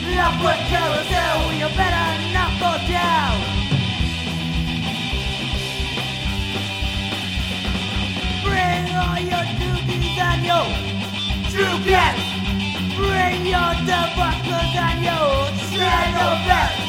Clockwork 0.07 0.63
Carousel. 0.71 1.39
You 1.59 1.69
better 1.75 2.09
not 2.33 2.53
go 2.63 2.73
down. 2.87 3.37
Bring 8.45 8.85
all 8.95 9.19
your 9.19 9.45
doobies 9.59 10.19
and 10.19 10.43
your 10.47 10.67
true 11.51 11.85
cats. 11.85 12.36
Bring 12.97 13.45
your 13.45 13.73
debunkers 13.85 14.73
and 14.73 15.05
your 15.05 15.53
shadow 15.69 16.33
bats. 16.49 16.81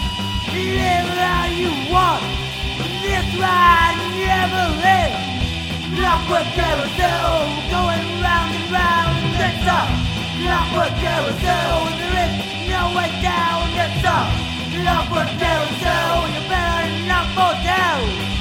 Live 0.55 1.11
how 1.19 1.45
you 1.51 1.71
want. 1.91 2.23
This 3.03 3.27
ride 3.35 3.99
never 4.15 4.65
ends. 4.87 5.19
Clockwork 5.99 6.47
carousel 6.55 7.43
going 7.67 8.07
round 8.23 8.55
and 8.55 8.71
round. 8.71 9.19
It's 9.35 9.67
a 9.67 9.81
clockwork 10.39 10.95
carousel. 11.03 11.75
There 11.99 12.15
is 12.23 12.33
no 12.71 12.81
way 12.95 13.11
down. 13.19 13.67
It's 13.75 14.03
a 14.07 14.19
clockwork 14.79 15.31
carousel. 15.43 16.13
You 16.31 16.41
better 16.47 16.87
not 17.11 17.27
go 17.35 17.47
down. 17.67 18.36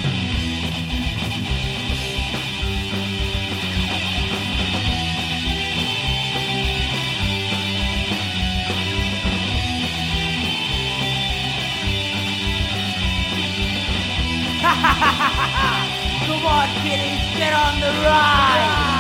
Come 16.27 16.45
on, 16.45 16.69
kiddies, 16.83 17.23
get 17.37 17.53
on 17.53 17.79
the 17.79 17.93
ride. 18.03 18.96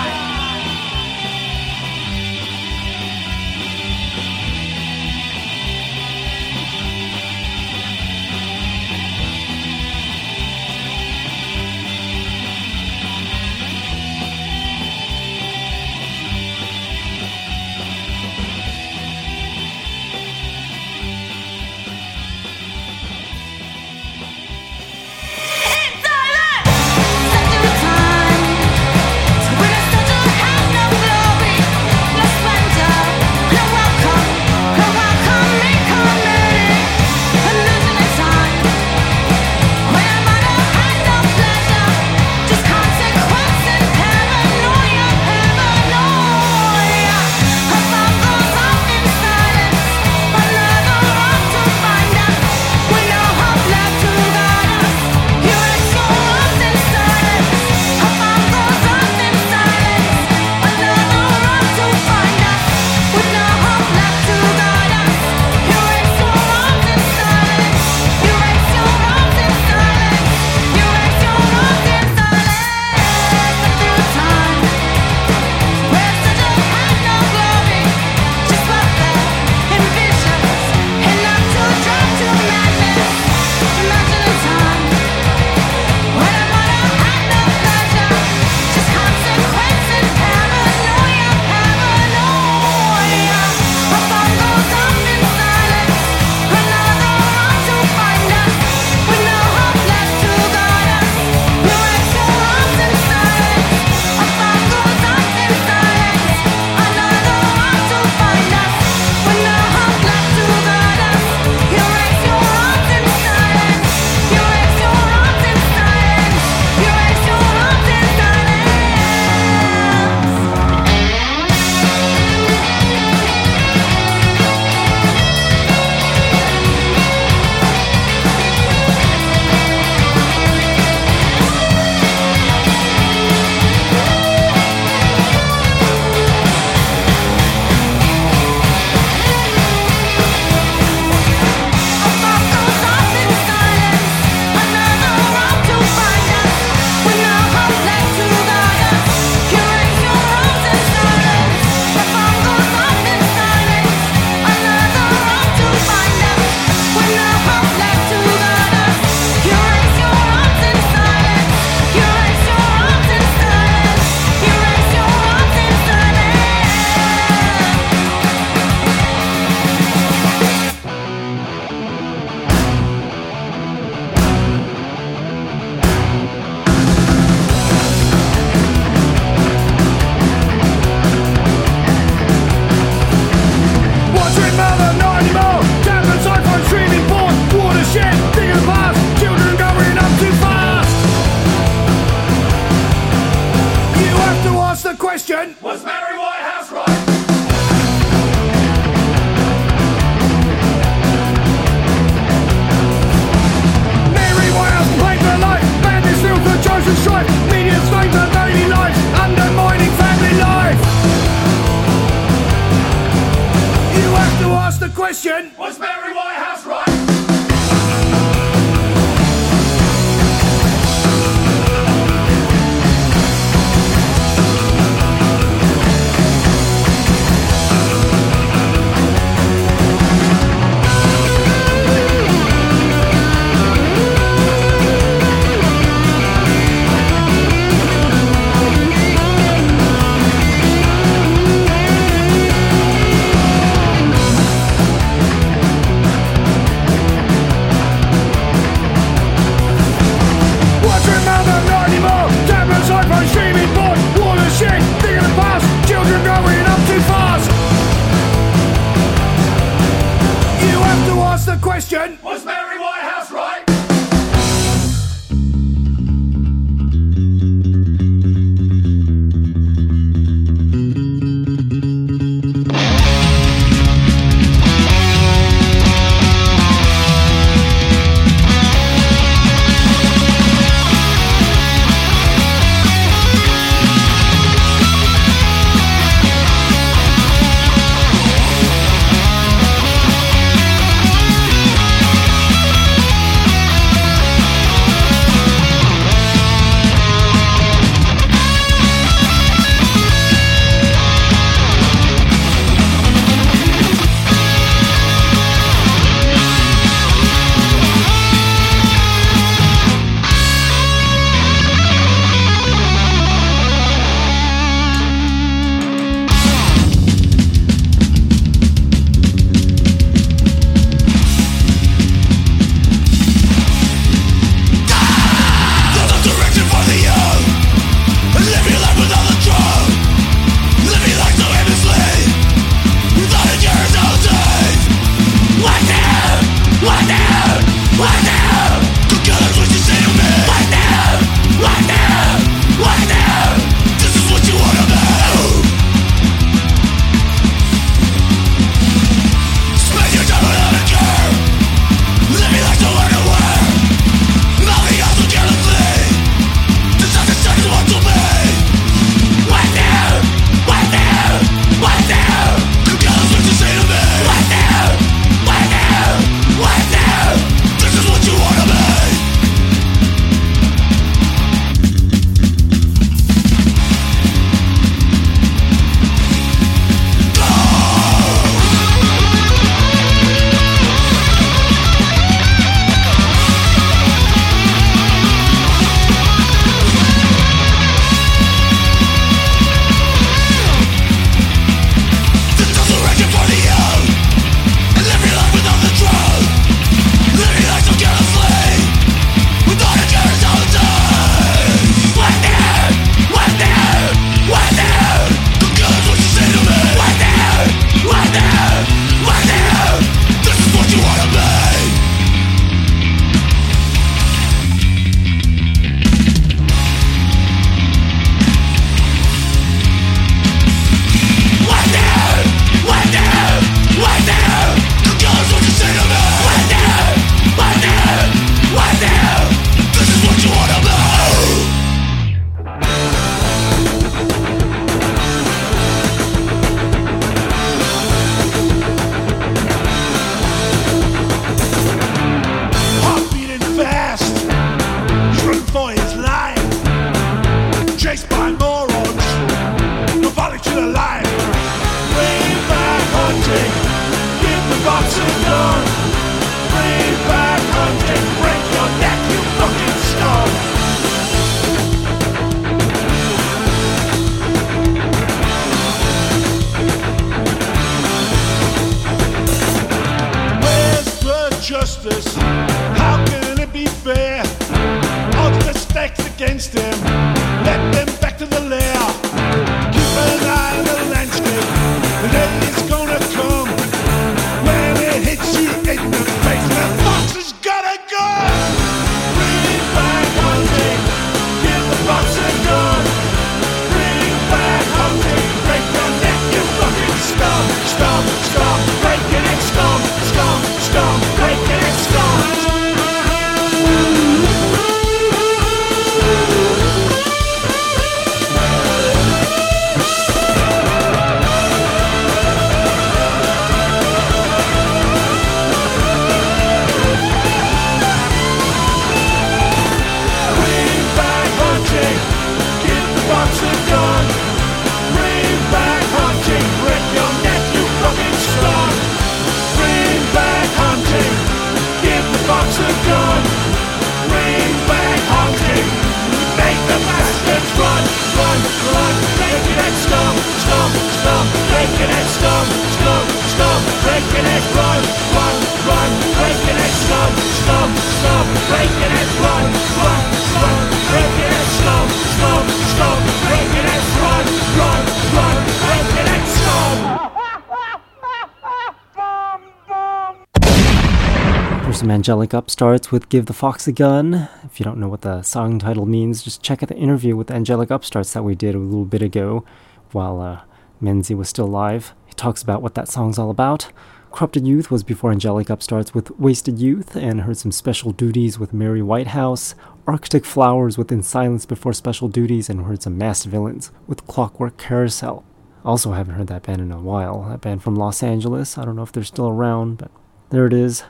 Angelic 562.26 562.54
Upstarts 562.54 563.12
with 563.12 563.28
Give 563.28 563.46
the 563.46 563.52
Fox 563.52 563.86
a 563.86 563.92
Gun. 563.92 564.48
If 564.64 564.80
you 564.80 564.84
don't 564.84 564.98
know 564.98 565.06
what 565.06 565.20
the 565.20 565.42
song 565.42 565.78
title 565.78 566.06
means, 566.06 566.42
just 566.42 566.60
check 566.60 566.82
out 566.82 566.88
the 566.88 566.96
interview 566.96 567.36
with 567.36 567.52
Angelic 567.52 567.88
Upstarts 567.88 568.32
that 568.32 568.42
we 568.42 568.56
did 568.56 568.74
a 568.74 568.80
little 568.80 569.04
bit 569.04 569.22
ago 569.22 569.64
while 570.10 570.40
uh, 570.40 570.62
Mensi 571.00 571.36
was 571.36 571.48
still 571.48 571.66
alive. 571.66 572.14
He 572.26 572.32
talks 572.32 572.62
about 572.62 572.82
what 572.82 572.96
that 572.96 573.06
song's 573.06 573.38
all 573.38 573.48
about. 573.48 573.92
Corrupted 574.32 574.66
Youth 574.66 574.90
was 574.90 575.04
before 575.04 575.30
Angelic 575.30 575.70
Upstarts 575.70 576.14
with 576.14 576.36
Wasted 576.36 576.80
Youth 576.80 577.14
and 577.14 577.42
heard 577.42 577.58
some 577.58 577.70
special 577.70 578.10
duties 578.10 578.58
with 578.58 578.72
Mary 578.72 579.02
Whitehouse. 579.02 579.76
Arctic 580.08 580.44
Flowers 580.44 580.98
with 580.98 581.12
In 581.12 581.22
Silence 581.22 581.64
Before 581.64 581.92
Special 581.92 582.26
Duties 582.26 582.68
and 582.68 582.86
heard 582.86 583.02
some 583.04 583.16
Masked 583.16 583.46
Villains 583.46 583.92
with 584.08 584.26
Clockwork 584.26 584.78
Carousel. 584.78 585.44
Also 585.84 586.10
haven't 586.10 586.34
heard 586.34 586.48
that 586.48 586.64
band 586.64 586.80
in 586.80 586.90
a 586.90 586.98
while. 586.98 587.44
That 587.44 587.60
band 587.60 587.84
from 587.84 587.94
Los 587.94 588.20
Angeles. 588.24 588.76
I 588.76 588.84
don't 588.84 588.96
know 588.96 589.04
if 589.04 589.12
they're 589.12 589.22
still 589.22 589.46
around, 589.48 589.98
but 589.98 590.10
there 590.50 590.66
it 590.66 590.72
is. 590.72 591.04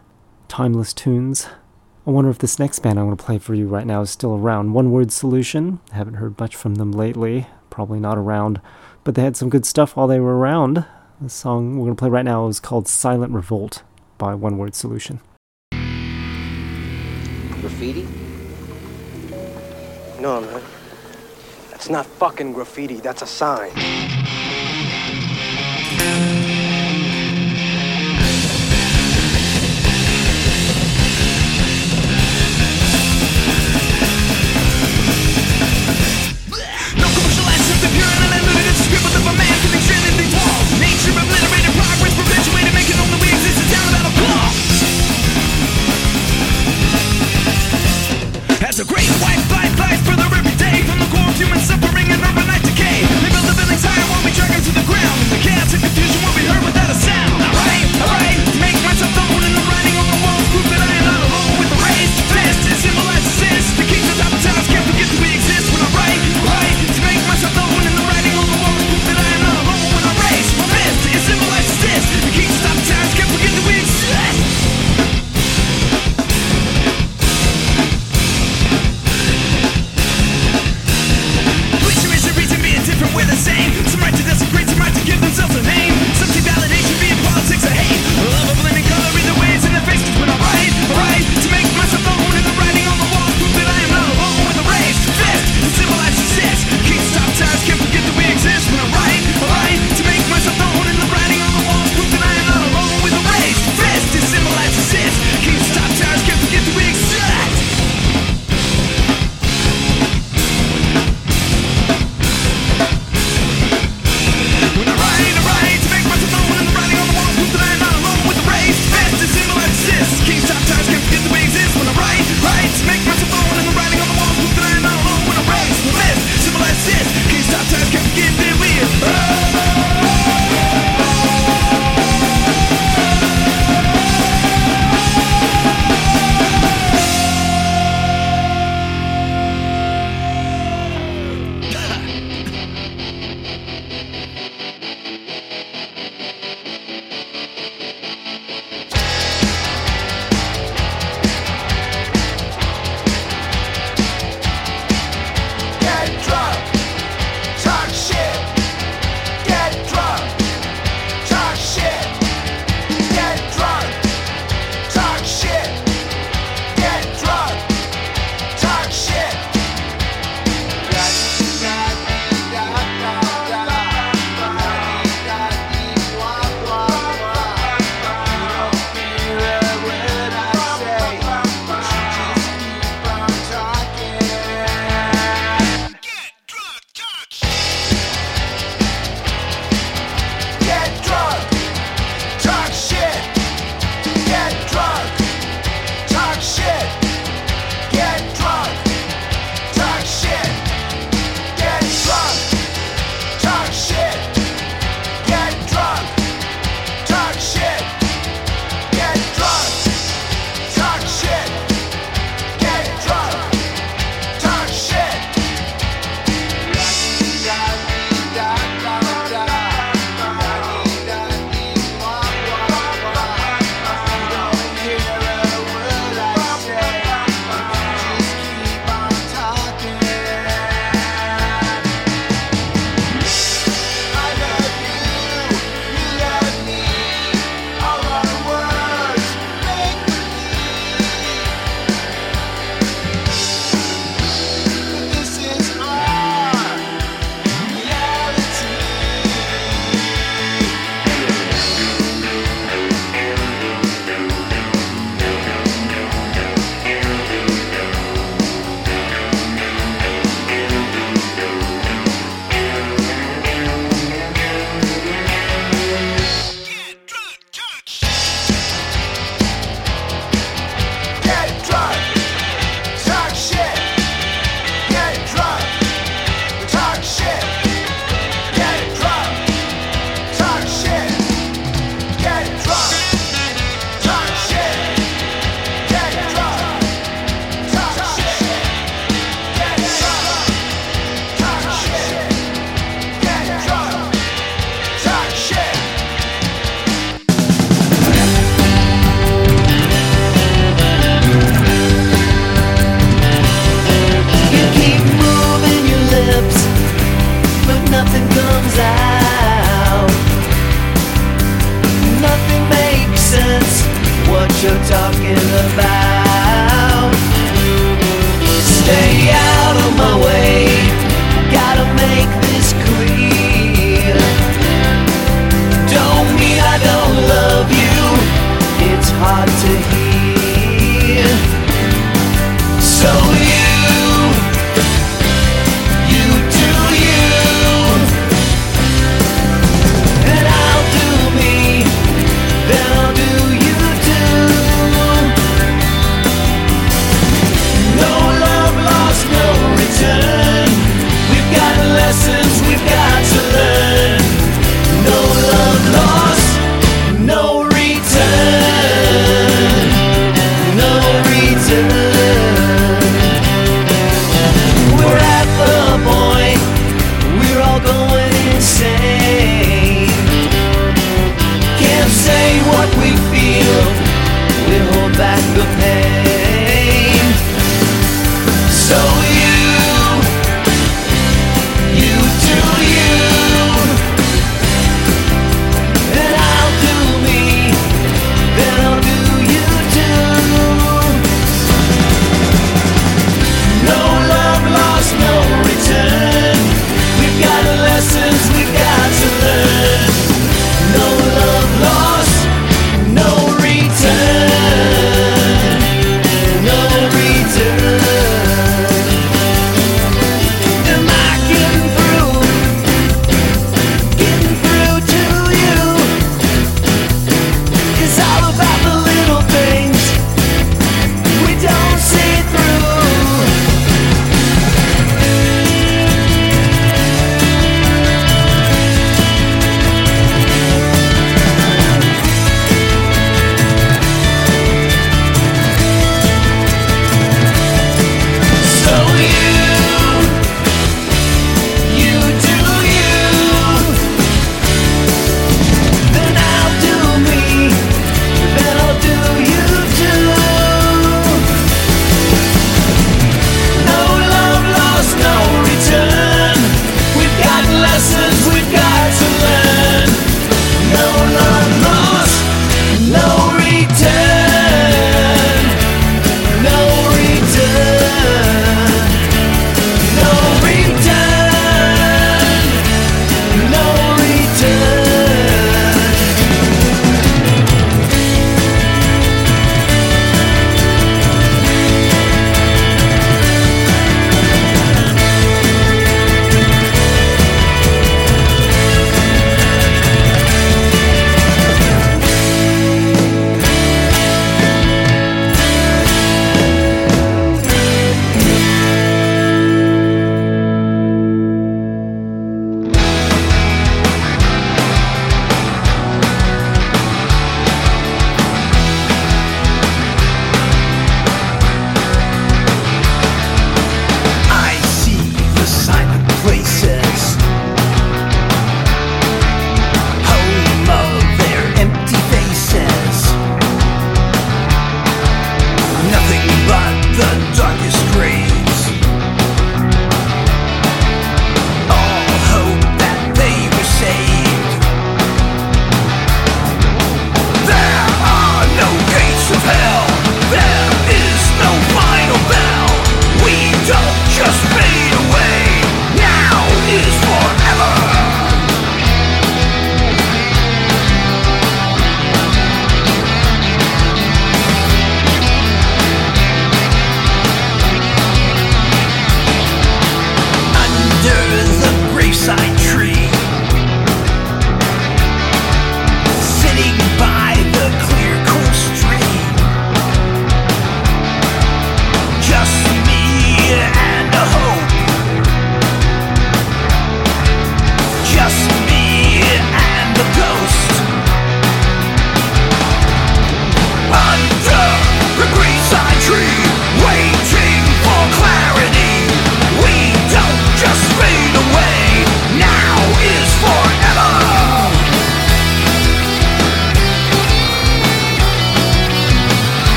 Timeless 0.48 0.93
tunes. 0.94 1.48
I 2.06 2.10
wonder 2.10 2.31
if 2.31 2.39
this 2.39 2.59
next 2.59 2.78
band 2.78 2.98
I'm 2.98 3.06
going 3.06 3.16
to 3.16 3.24
play 3.24 3.39
for 3.39 3.55
you 3.55 3.66
right 3.66 3.86
now 3.86 4.01
is 4.02 4.10
still 4.10 4.36
around. 4.36 4.73
One 4.73 4.93
Word 4.93 5.10
Solution. 5.10 5.81
Haven't 5.93 6.14
heard 6.14 6.39
much 6.39 6.55
from 6.55 6.77
them 6.77 6.93
lately. 6.93 7.48
Probably 7.68 7.98
not 7.98 8.16
around, 8.16 8.60
but 9.02 9.16
they 9.16 9.23
had 9.23 9.36
some 9.36 9.51
good 9.51 9.66
stuff 9.66 9.97
while 9.97 10.06
they 10.06 10.20
were 10.20 10.39
around. 10.39 10.85
The 11.20 11.28
song 11.28 11.77
we're 11.77 11.86
going 11.86 11.97
to 11.97 12.01
play 12.01 12.09
right 12.09 12.24
now 12.24 12.47
is 12.47 12.60
called 12.60 12.86
Silent 12.86 13.32
Revolt 13.32 13.82
by 14.18 14.35
One 14.35 14.56
Word 14.56 14.74
Solution. 14.74 15.20
Graffiti? 17.60 18.06
No, 20.20 20.40
man. 20.40 20.62
That's 21.70 21.90
not 21.90 22.06
fucking 22.06 22.52
graffiti. 22.52 22.97
That's 22.97 23.23
a 23.23 23.27
sign. 23.27 23.73
Human 51.37 51.61
suffering 51.61 52.09
and 52.09 52.23
urbanite 52.23 52.62
decay. 52.62 53.05
They 53.23 53.31
build 53.31 53.45
the 53.45 53.55
buildings 53.55 53.85
higher 53.85 54.07
while 54.09 54.24
we 54.24 54.33
drag 54.33 54.51
them 54.51 54.62
to 54.65 54.73
the 54.73 54.87
ground. 54.89 55.19
The 55.31 55.39
chaos 55.45 55.73
and 55.74 55.83
confusion 55.83 56.06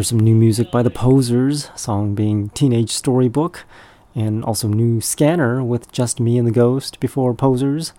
There's 0.00 0.08
some 0.08 0.18
new 0.18 0.34
music 0.34 0.70
by 0.70 0.82
The 0.82 0.88
Posers, 0.88 1.78
song 1.78 2.14
being 2.14 2.48
Teenage 2.54 2.90
Storybook, 2.90 3.66
and 4.14 4.42
also 4.42 4.66
new 4.66 5.02
Scanner 5.02 5.62
with 5.62 5.92
Just 5.92 6.18
Me 6.18 6.38
and 6.38 6.48
the 6.48 6.52
Ghost 6.52 7.00
before 7.00 7.34
Posers, 7.34 7.92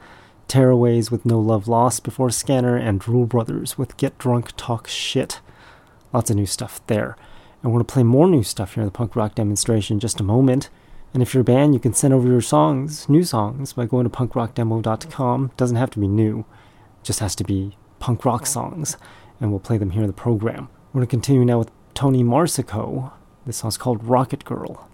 Tearaways 0.47 1.11
with 1.11 1.27
No 1.27 1.39
Love 1.39 1.67
Lost 1.67 2.03
before 2.03 2.31
Scanner, 2.31 2.75
and 2.75 3.07
Rule 3.07 3.27
Brothers 3.27 3.77
with 3.77 3.97
Get 3.97 4.17
Drunk 4.17 4.49
Talk 4.57 4.87
Shit. 4.87 5.41
Lots 6.11 6.31
of 6.31 6.37
new 6.37 6.47
stuff 6.47 6.81
there. 6.87 7.15
And 7.61 7.71
we're 7.71 7.77
going 7.77 7.85
to 7.85 7.93
play 7.93 8.01
more 8.01 8.27
new 8.27 8.41
stuff 8.41 8.73
here 8.73 8.81
in 8.81 8.87
the 8.87 8.91
punk 8.91 9.15
rock 9.15 9.35
demonstration 9.35 9.99
just 9.99 10.19
a 10.19 10.23
moment. 10.23 10.71
And 11.13 11.21
if 11.21 11.35
you're 11.35 11.41
a 11.41 11.43
band, 11.43 11.75
you 11.75 11.79
can 11.79 11.93
send 11.93 12.15
over 12.15 12.27
your 12.27 12.41
songs, 12.41 13.07
new 13.09 13.23
songs, 13.23 13.73
by 13.73 13.85
going 13.85 14.09
to 14.09 14.17
punkrockdemo.com. 14.17 15.51
Doesn't 15.55 15.77
have 15.77 15.91
to 15.91 15.99
be 15.99 16.07
new, 16.07 16.45
just 17.03 17.19
has 17.19 17.35
to 17.35 17.43
be 17.43 17.77
punk 17.99 18.25
rock 18.25 18.47
songs. 18.47 18.97
And 19.39 19.51
we'll 19.51 19.59
play 19.59 19.77
them 19.77 19.91
here 19.91 20.01
in 20.01 20.07
the 20.07 20.13
program. 20.13 20.67
We're 20.91 21.01
going 21.01 21.07
to 21.07 21.11
continue 21.11 21.45
now 21.45 21.59
with 21.59 21.69
Tony 21.93 22.23
Marsico. 22.23 23.11
This 23.45 23.57
song's 23.57 23.77
called 23.77 24.03
Rocket 24.03 24.45
Girl. 24.45 24.87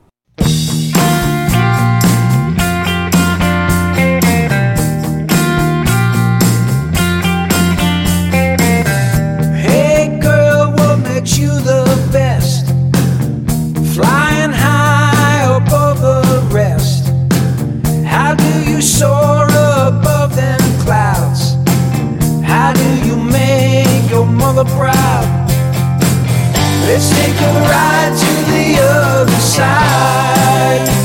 Hey 9.56 10.20
girl, 10.22 10.72
what 10.74 10.98
makes 11.00 11.38
you 11.38 11.50
the 11.50 12.10
best? 12.12 12.68
Flying 13.96 14.52
high 14.52 15.58
above 15.58 16.02
the 16.02 16.48
rest. 16.54 17.08
How 18.06 18.36
do 18.36 18.70
you 18.70 18.82
soar 18.82 19.46
above 19.46 20.36
them 20.36 20.60
clouds? 20.82 21.56
How 22.44 22.74
do 22.74 23.08
you 23.08 23.16
make 23.16 24.10
your 24.10 24.26
mother 24.26 24.66
proud? 24.76 25.37
Let's 26.88 27.10
take 27.10 27.36
a 27.42 27.54
ride 27.70 28.16
to 28.18 28.32
the 28.50 28.80
other 28.82 29.40
side. 29.42 30.97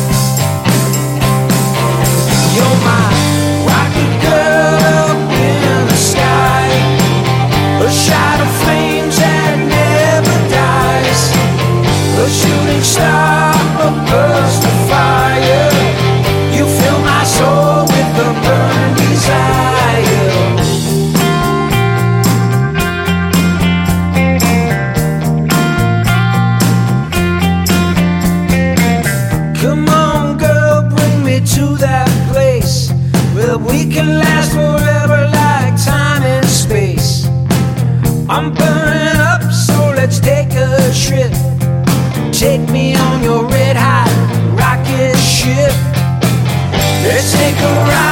Let's 47.04 47.32
take 47.32 47.58
a 47.58 47.72
ride. 47.84 48.11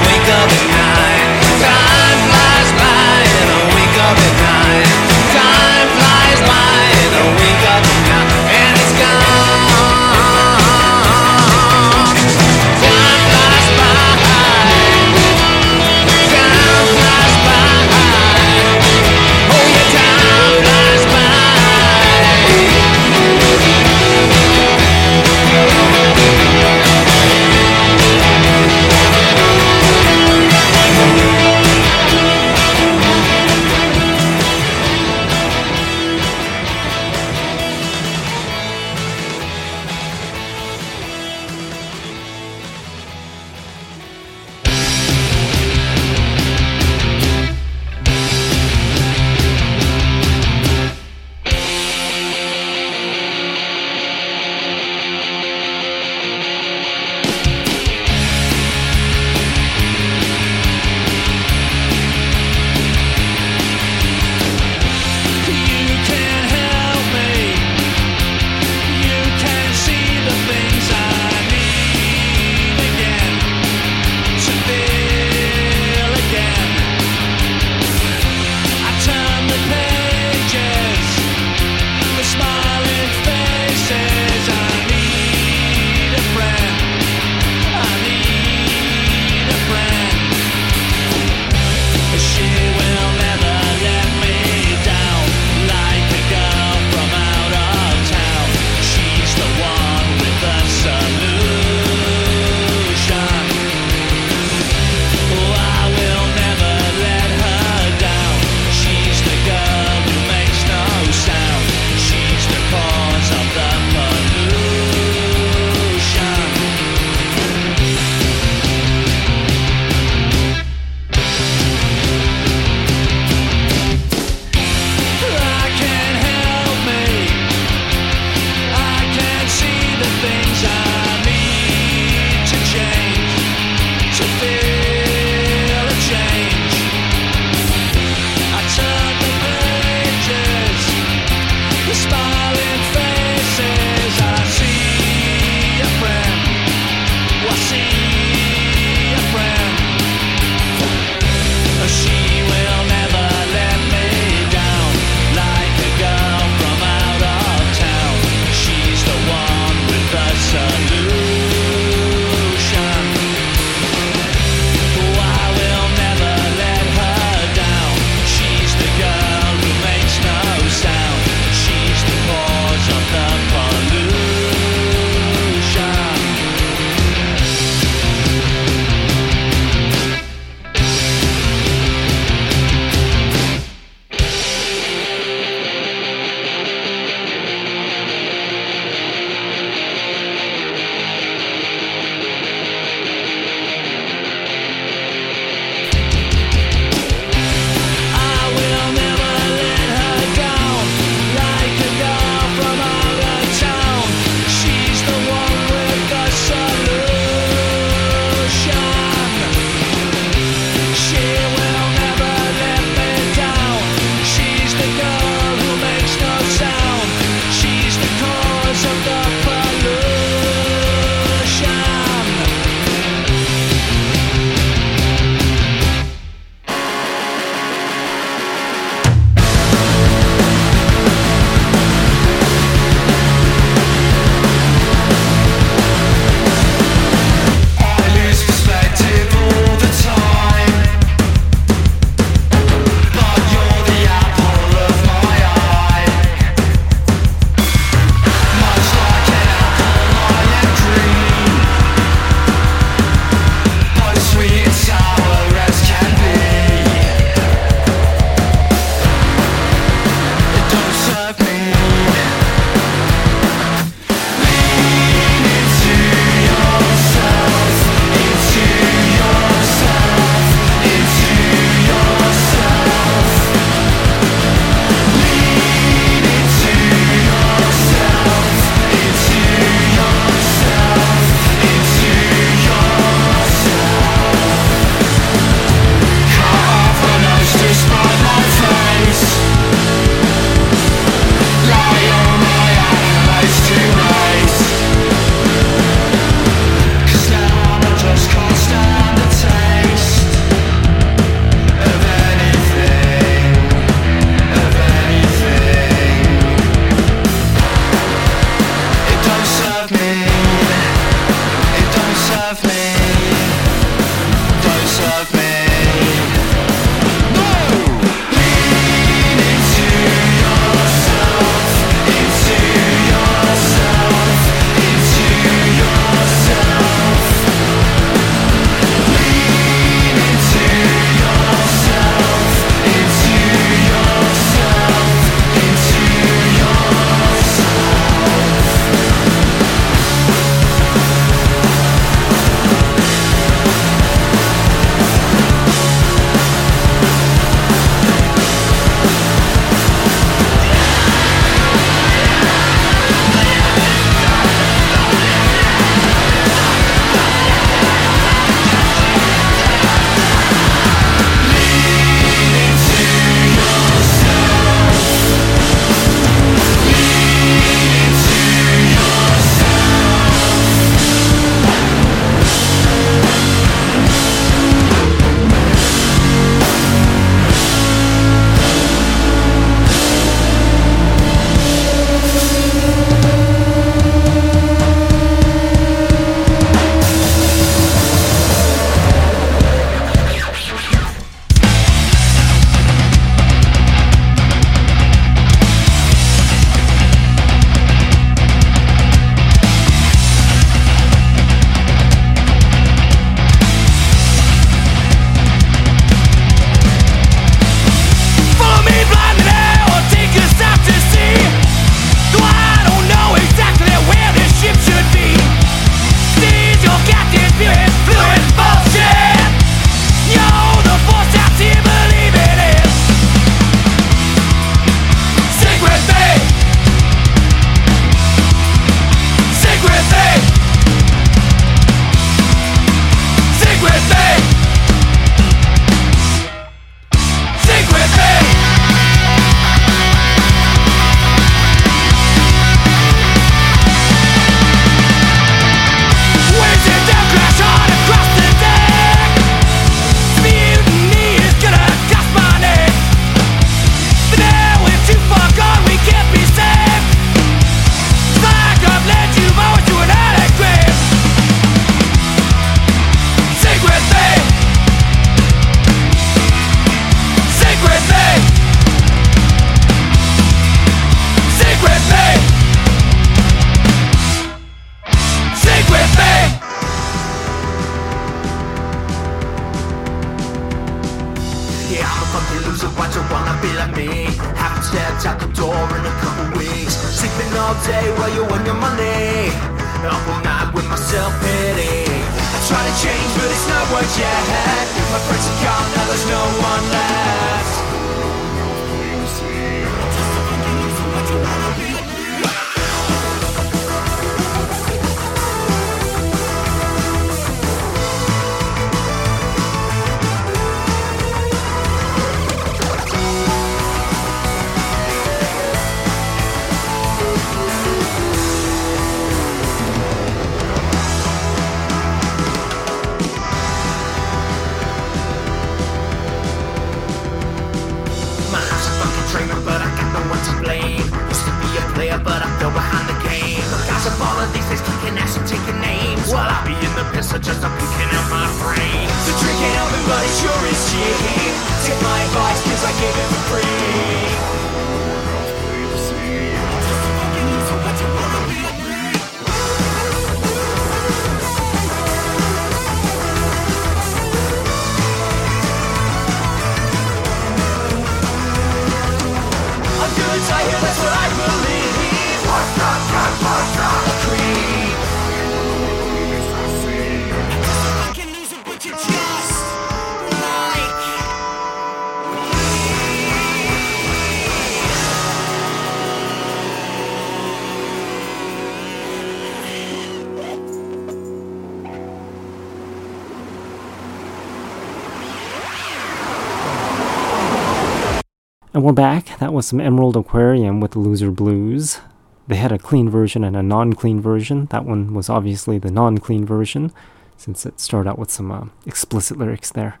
And 588.74 588.82
we're 588.82 588.92
back. 588.92 589.38
That 589.38 589.52
was 589.52 589.68
some 589.68 589.80
Emerald 589.80 590.16
Aquarium 590.16 590.80
with 590.80 590.96
Loser 590.96 591.30
Blues. 591.30 592.00
They 592.48 592.56
had 592.56 592.72
a 592.72 592.78
clean 592.78 593.08
version 593.08 593.44
and 593.44 593.56
a 593.56 593.62
non 593.62 593.92
clean 593.92 594.20
version. 594.20 594.66
That 594.66 594.84
one 594.84 595.14
was 595.14 595.30
obviously 595.30 595.78
the 595.78 595.92
non 595.92 596.18
clean 596.18 596.44
version, 596.44 596.90
since 597.36 597.64
it 597.64 597.78
started 597.78 598.10
out 598.10 598.18
with 598.18 598.32
some 598.32 598.50
uh, 598.50 598.64
explicit 598.84 599.38
lyrics 599.38 599.70
there. 599.70 600.00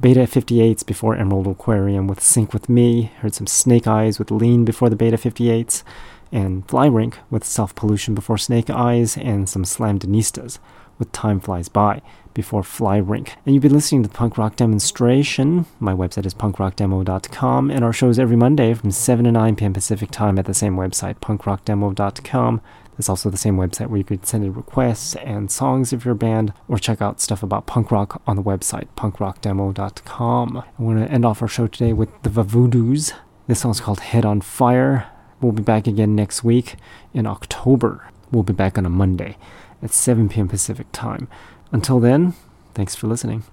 Beta 0.00 0.22
58s 0.22 0.84
before 0.84 1.14
Emerald 1.14 1.46
Aquarium 1.46 2.08
with 2.08 2.20
Sync 2.20 2.52
With 2.52 2.68
Me. 2.68 3.12
Heard 3.20 3.36
some 3.36 3.46
Snake 3.46 3.86
Eyes 3.86 4.18
with 4.18 4.32
Lean 4.32 4.64
before 4.64 4.90
the 4.90 4.96
Beta 4.96 5.16
58s. 5.16 5.84
And 6.32 6.68
Fly 6.68 6.86
Rink 6.86 7.18
with 7.30 7.44
Self 7.44 7.72
Pollution 7.76 8.16
before 8.16 8.36
Snake 8.36 8.68
Eyes. 8.68 9.16
And 9.16 9.48
some 9.48 9.64
Slam 9.64 10.00
Denistas 10.00 10.58
with 10.98 11.12
Time 11.12 11.40
Flies 11.40 11.68
By 11.68 12.02
before 12.38 12.62
Fly 12.62 12.98
Rink. 12.98 13.34
And 13.44 13.52
you've 13.54 13.62
been 13.62 13.74
listening 13.74 14.04
to 14.04 14.08
the 14.08 14.14
Punk 14.14 14.38
Rock 14.38 14.54
Demonstration. 14.54 15.66
My 15.80 15.92
website 15.92 16.24
is 16.24 16.34
punkrockdemo.com, 16.34 17.70
and 17.70 17.84
our 17.84 17.92
shows 17.92 18.16
every 18.16 18.36
Monday 18.36 18.74
from 18.74 18.92
7 18.92 19.24
to 19.24 19.32
9 19.32 19.56
p.m. 19.56 19.72
Pacific 19.72 20.12
Time 20.12 20.38
at 20.38 20.44
the 20.44 20.54
same 20.54 20.76
website, 20.76 21.16
punkrockdemo.com. 21.16 22.60
There's 22.96 23.08
also 23.08 23.28
the 23.28 23.36
same 23.36 23.56
website 23.56 23.88
where 23.88 23.98
you 23.98 24.04
could 24.04 24.24
send 24.24 24.44
in 24.44 24.54
requests 24.54 25.16
and 25.16 25.50
songs 25.50 25.92
of 25.92 26.04
your 26.04 26.14
band, 26.14 26.52
or 26.68 26.78
check 26.78 27.02
out 27.02 27.20
stuff 27.20 27.42
about 27.42 27.66
punk 27.66 27.90
rock 27.90 28.22
on 28.26 28.36
the 28.36 28.42
website, 28.42 28.86
punkrockdemo.com. 28.96 30.58
I 30.58 30.82
want 30.82 31.04
to 31.04 31.12
end 31.12 31.24
off 31.24 31.42
our 31.42 31.48
show 31.48 31.66
today 31.66 31.92
with 31.92 32.10
the 32.22 32.30
Vavoodoos. 32.30 33.14
This 33.48 33.60
song's 33.60 33.80
called 33.80 33.98
Head 33.98 34.24
on 34.24 34.42
Fire. 34.42 35.10
We'll 35.40 35.50
be 35.50 35.62
back 35.62 35.88
again 35.88 36.14
next 36.14 36.44
week 36.44 36.76
in 37.12 37.26
October. 37.26 38.10
We'll 38.30 38.42
be 38.42 38.52
back 38.52 38.76
on 38.76 38.86
a 38.86 38.90
Monday 38.90 39.36
at 39.82 39.92
7 39.92 40.28
p.m. 40.28 40.48
Pacific 40.48 40.86
Time. 40.92 41.28
Until 41.72 42.00
then, 42.00 42.34
thanks 42.74 42.94
for 42.94 43.06
listening. 43.06 43.44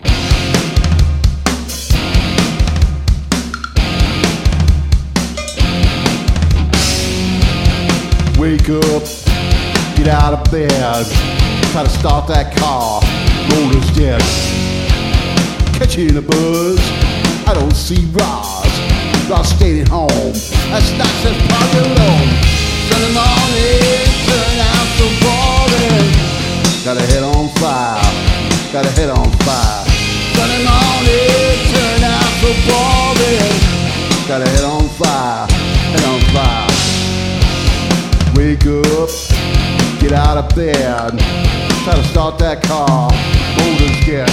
Wake 8.38 8.70
up, 8.70 9.04
get 9.96 10.08
out 10.08 10.34
of 10.34 10.52
bed, 10.52 10.70
try 11.72 11.84
to 11.84 11.90
start 11.90 12.28
that 12.28 12.56
car, 12.58 13.02
motor's 13.50 13.90
dead. 13.96 14.22
Catch 15.76 15.98
you 15.98 16.10
in 16.10 16.18
a 16.18 16.22
buzz, 16.22 16.80
I 17.48 17.54
don't 17.54 17.74
see 17.76 18.06
Roz. 18.12 19.30
Roz 19.30 19.50
stayed 19.50 19.82
at 19.82 19.88
home, 19.88 20.10
that's 20.10 20.92
not 20.98 21.08
just 21.24 21.40
party 21.50 21.80
alone. 21.80 22.30
Sunday 22.92 23.14
morning, 23.16 24.05
Got 26.86 26.98
a 26.98 27.02
head 27.02 27.24
on 27.24 27.50
fire, 27.56 28.00
got 28.72 28.86
a 28.86 28.92
head 28.92 29.10
on 29.10 29.32
fire. 29.42 29.86
Sunday 30.38 30.62
morning, 30.62 31.58
turn 31.74 32.04
out 32.06 32.30
so 32.38 32.54
boring. 32.62 33.58
Got 34.28 34.46
a 34.46 34.48
head 34.48 34.64
on 34.64 34.88
fire, 34.90 35.48
head 35.50 36.06
on 36.06 36.22
fire. 36.30 36.70
Wake 38.36 38.68
up, 38.68 39.10
get 40.00 40.12
out 40.12 40.38
of 40.38 40.56
bed, 40.56 41.18
try 41.84 41.96
to 41.96 42.04
start 42.04 42.38
that 42.38 42.62
car. 42.62 43.10
I 43.10 44.28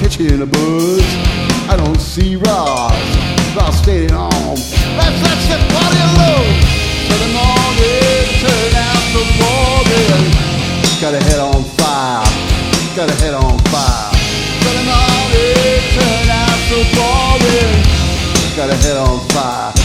catch 0.00 0.18
you 0.18 0.30
in 0.30 0.42
a 0.42 0.46
buzz, 0.46 1.04
I 1.70 1.76
don't 1.76 2.00
see 2.00 2.34
Roz, 2.34 2.92
Roz 3.54 3.78
stayed 3.78 4.10
at 4.10 4.18
home. 4.18 4.58
That's 4.98 5.22
that's 5.22 5.46
the 5.46 5.58
party 5.70 6.00
alone. 6.10 6.58
Sunday 7.06 7.30
morning, 7.38 8.34
turn 8.42 8.74
out 8.74 9.04
the 9.14 9.22
morning. 9.38 10.37
Got 11.00 11.14
a 11.14 11.22
head 11.22 11.38
on 11.38 11.62
fire, 11.62 12.24
got 12.96 13.08
a 13.08 13.14
head 13.22 13.32
on 13.32 13.56
fire. 13.70 14.10
Morning. 16.98 17.78
Got 18.56 18.70
a 18.70 18.74
head 18.74 18.96
on 18.96 19.20
fire, 19.28 19.77